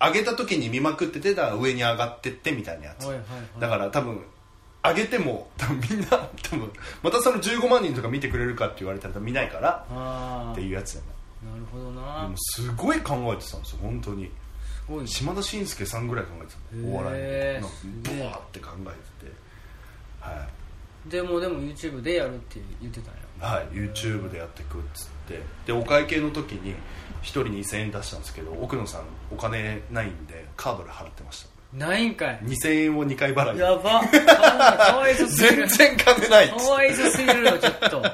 [0.00, 3.60] 上げた時に見まくっててだ上に上がってってみたいなやつ、はいはいはい。
[3.60, 4.22] だから多分
[4.82, 6.06] 上げても多分みんな
[6.42, 11.02] 多分またその15万人とか見てくれるかって言われたら見ないからっていうやつだ
[11.50, 12.14] なるほどな。
[12.18, 14.30] なでもすごい考えてたんですよ本当に。
[14.86, 17.68] すごい島田紳介さんぐらい考えてたお笑いの。
[18.02, 19.32] ブワーって考えてて。
[20.20, 20.48] はい
[21.06, 23.20] でもでも YouTube でやるって言ってたんや。
[23.54, 25.40] はい、YouTube でやっていくっつって。
[25.66, 26.76] でお会計の時に1
[27.22, 31.48] 人2000円出したんですけど奥野さんお金ないんでカードで払ってました。
[31.72, 32.40] ないんかい。
[32.42, 34.00] 2000円を2回払いやば。
[34.00, 35.68] かわいそすぎる。
[35.68, 38.00] 全然金ないかわいそすぎるよちょっと。
[38.00, 38.06] も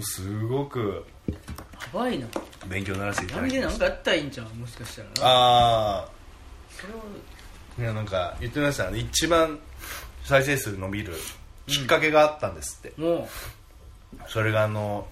[0.00, 1.04] うすごく。
[1.28, 1.36] や
[1.92, 2.26] ばいな。
[2.68, 3.78] 勉強にならせていただ何きました。
[3.78, 4.46] で何かやったらいいんちゃう？
[4.56, 5.08] もしかしたら。
[5.08, 6.08] なあ
[6.70, 7.00] それをあ
[7.80, 8.98] いやなんか言ってましたね。
[8.98, 9.58] 一番
[10.24, 11.14] 再生数伸びる
[11.66, 13.26] きっかけがあったんですって、も
[14.28, 15.06] それがあの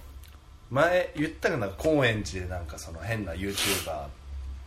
[0.69, 4.05] 前言ったかな高円寺でなんかその変な YouTuber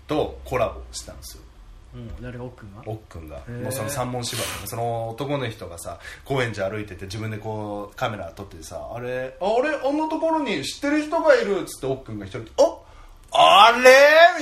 [0.08, 1.42] とコラボしたんですよ。
[1.94, 2.38] う、うん、誰？
[2.38, 2.82] が奥が？
[2.86, 3.36] おっくんが。
[3.36, 3.62] へー。
[3.62, 4.66] もうその三文芝居の。
[4.66, 9.36] その男の人がさ高円寺歩いてて自分でこうカメラ撮っててさあれ？
[9.40, 12.50] あれあんなところに知ってる人がいるっつっておっくんが一人で
[13.30, 13.92] 「ああれ?」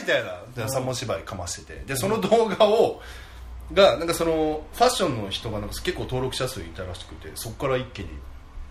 [0.01, 0.41] みたいな。
[0.57, 1.85] で三文芝居かましてて。
[1.85, 3.03] でその動画を
[3.73, 8.09] がなんかそのファッションの人がなんか結構登録者数いたらしくてそこから一気に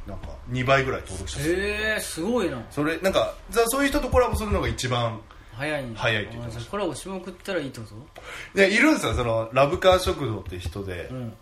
[0.08, 1.52] なんか2倍ぐらい登録者数。
[1.52, 2.62] へえすごいな。
[2.72, 5.22] それなんかじゃあそういう人とコラボするのが一番
[5.54, 8.58] 早い早いって言ってましたコラボしまくったらいいってこと？
[8.58, 9.14] でいるんですよ。
[9.14, 11.34] そのラブカー食堂って人で、うん。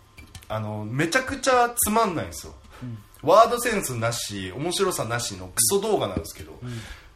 [0.50, 2.54] あのめちゃくちゃつまんないんですよ、
[3.20, 6.58] ワードセンスなし面白さなしのクソ動画なんですけど、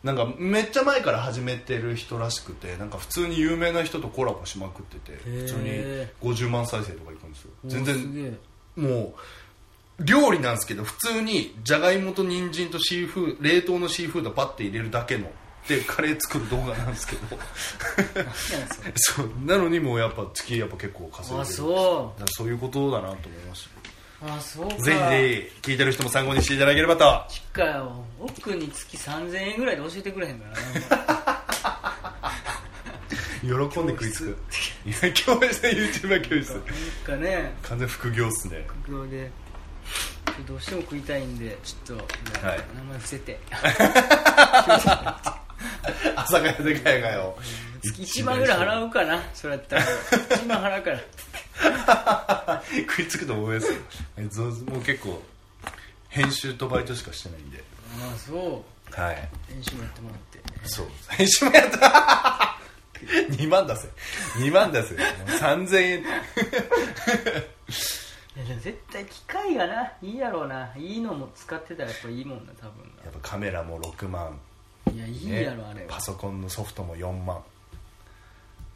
[0.05, 5.42] なんかめっちゃ前から始めてる人らしくてなんか普通に有名な人とコラボしまくっててー。
[5.42, 7.50] 普通に50万再生とかいくんですよ。
[7.66, 8.38] 全然
[8.76, 9.14] も
[9.98, 15.30] う料理なんですけど普通にじゃがいもと人参とシーフード冷凍のシーフードパッて入れるだけの
[15.68, 17.38] で カレー作る動画なんですけど。
[18.96, 21.42] そう なのにもうやっぱ月やっぱ結構稼いでる。
[21.42, 23.82] あそだからそういうことだなと思いましたう
[24.25, 24.75] あそうか。
[24.77, 27.25] ぜひぜひ聞いてる人も参考にしていただければと。
[27.29, 31.43] ひかよ奥に月3000円ぐらいで教えてくれへんからな
[33.70, 34.39] 喜んで食いつく。
[34.87, 36.51] いや教室 YouTuber 教室。
[36.53, 36.62] なん
[37.05, 37.53] かね。
[37.62, 38.64] 完全副業っすね。
[38.85, 39.31] 副業で。
[40.47, 42.61] どうしても食いたいんでちょっとはい。
[42.77, 43.39] 名前伏せて
[46.17, 47.37] 朝がやでかいがよ。
[47.83, 49.83] 月1万ぐらい払うかなそれやったら。
[49.83, 52.63] 1万払うから。
[52.89, 53.79] 食いつくと思いますよ。
[54.67, 55.23] もう結構
[56.09, 57.63] 編集とバイトしかしてないんで。
[58.01, 59.01] ああそう。
[59.01, 59.29] はい。
[59.51, 60.69] 練習もやってもらって。
[60.69, 60.87] そう。
[61.09, 62.59] 編集もやった
[63.03, 63.89] 2 万出せ。
[64.39, 64.95] 2万出せ。
[64.95, 66.03] もう3000円。
[68.35, 70.73] いやでも絶対機械がないいやろうな。
[70.77, 74.39] いいのも使ってたらやっぱいいもんな多分やっぱカメラも6万
[75.03, 75.88] やいいねやろあれは。
[75.88, 77.42] パソコンのソフトも4万。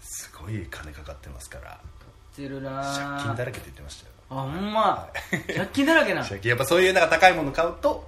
[0.00, 1.72] すごい金かかってますから。
[1.72, 2.82] ってるな。
[2.82, 4.12] 借金だらけって言ってましたよ。
[4.30, 5.08] あほんま。
[5.30, 6.50] 借金だらけな 借金。
[6.50, 8.06] やっぱそういうなんか高いもの買うと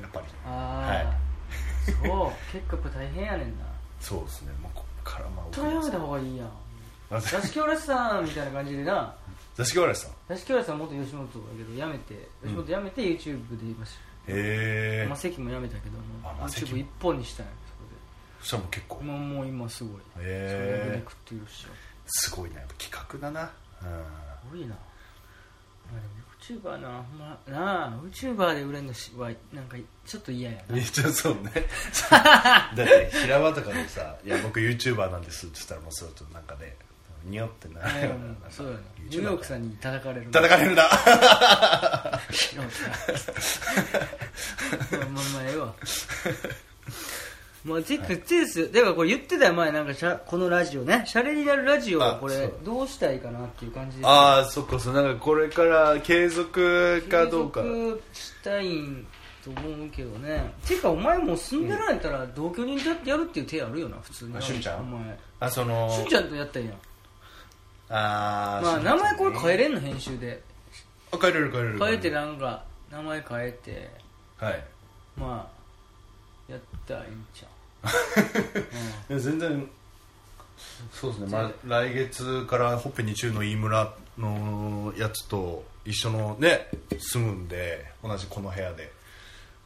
[0.00, 0.26] やっぱり。
[0.46, 1.16] ああ、
[1.86, 2.52] そう。
[2.52, 3.64] 結構やっぱ大変やねんな。
[4.00, 4.52] そうですね。
[4.60, 6.50] もうこっからまあとやめた方がいいやん。
[7.10, 9.14] あ座敷おらしさんみたいな感じでな。
[9.54, 10.10] 座敷わらしさん。
[10.28, 13.96] 座敷おらしさん元吉本だけど辞めて吉本辞めて YouTube でいまし
[14.28, 17.52] へえたマセキも辞めたけどもあ YouTube 一本にしたんや
[18.40, 19.00] そしたらもう結構。
[19.02, 20.84] もうもう今すごいへー。
[20.84, 21.66] それで食ってるし
[22.06, 23.46] すごいなやっぱ企画だな。
[23.80, 23.84] す
[24.50, 24.68] ごいな。
[24.68, 24.74] ま
[25.98, 29.76] あでも YouTuber なほんまなあ YouTuber で売れるのしはなんか
[30.06, 30.74] ちょっと嫌やな。
[30.74, 31.52] うん一応そうね。
[32.10, 36.76] だって平場とかでさ「いや僕 YouTuber なんです」って言ったらもうそうとなんかね
[37.24, 41.00] 匂ってないやもうそうだねニューヨークさんに叩かれる叩かれるなまあ
[44.92, 45.74] まあまあええわ
[47.64, 48.70] まあ、てか、てです。
[48.72, 51.02] だからこれ言ってたよ、前、なんかしゃ、このラジオね。
[51.06, 54.06] シャレになるラジオこれどうしたいかなっていう感じで。
[54.06, 59.06] ああそっかそうなんかこれから継続かどうか継続したいん
[59.44, 60.54] と思うけどね。
[60.66, 64.36] てか、お前もう住んでられたら同居人とやるっていう手あるよな、普通に。
[64.36, 64.80] あしゅんちゃん？
[64.80, 65.18] お前。
[65.40, 66.78] あそのしゅんちゃんとやったらいいやん。
[67.90, 70.42] あーまあ、名前これ変えるれんの、編集で。
[71.12, 71.78] あ変えれる変えれる。
[71.78, 73.90] 変えてなんか、名前変えて、
[74.36, 74.64] はい。
[75.16, 75.50] ま
[76.48, 77.48] あ、やったらいいんちゃう。
[79.12, 79.70] いや全然
[80.92, 86.68] そうですね、まあ、来月からほっぺに中の飯村のやつと一緒のね
[86.98, 88.92] 住むんで同じこの部屋で。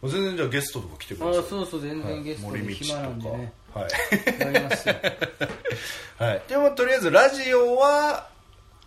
[0.03, 1.37] 全然じゃあゲストとか来てください。
[1.37, 3.53] ああ、そうそう、全然ゲストで森道暇なんでね。
[3.75, 4.41] はい。
[4.41, 4.95] やりますよ。
[6.19, 8.29] はい、でもとりあえずラジオは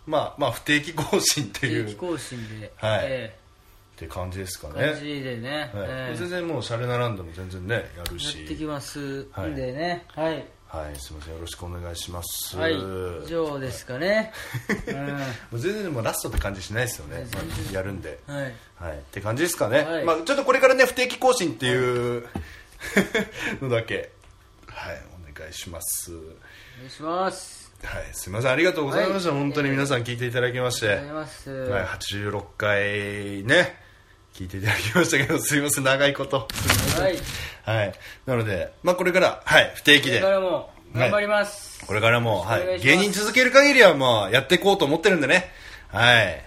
[0.06, 1.82] まあまあ不定期更新っていう。
[1.82, 3.00] っ定期更新で、はい。
[3.04, 3.38] え
[3.96, 4.92] て感じですかえね。
[4.92, 5.86] 感じでね、はい。
[5.88, 6.16] ええ。
[6.16, 10.04] 全然もうシャレならんでも全然ねやるやしってきますはいんでね。
[10.14, 10.44] はい。
[10.68, 10.96] はい。
[10.96, 11.34] すみません。
[11.34, 12.56] よろしくお願いします。
[12.56, 12.78] はい、以
[13.28, 14.32] 上ですかね、
[15.50, 17.26] もう全然でもラストって感じしないですよね。
[17.32, 18.18] まあやるんで。
[18.28, 18.54] うん、はい。
[18.78, 20.04] はい、って感じですかね、はい。
[20.04, 22.28] まあ、ちょっとこれからね不定期更新っていう
[23.62, 24.10] のだけ
[24.76, 25.02] はい
[25.34, 26.12] お願いします。
[26.14, 27.72] お願いします。
[27.82, 29.38] はいすみませんありがとうございました、はい。
[29.38, 33.76] 本当に皆さん聞いていただきまして、はい、86回ね
[34.34, 36.46] 聞いていただきましたけどすみません長いこと。
[37.00, 37.16] はい。
[37.64, 37.94] はい。
[38.26, 40.20] なので、まあ、これから、はい、不定期で。
[40.20, 45.50] これからも頑張ります、これからも、はい、芸人続ける限りはもうやっていこうと思ってるんでね。
[45.88, 46.44] はい。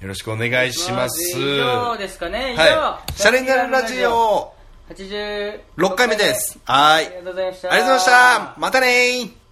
[0.00, 1.38] よろしくお願いします。
[1.38, 2.54] 以上ですかね。
[2.54, 3.12] 以上、はい。
[3.12, 4.54] シャレになるラジオ
[4.90, 6.58] 86 6回目です。
[6.64, 7.06] はい。
[7.06, 7.72] ありがとうございました。
[7.72, 8.60] ありがとうございました。
[8.60, 9.43] またねー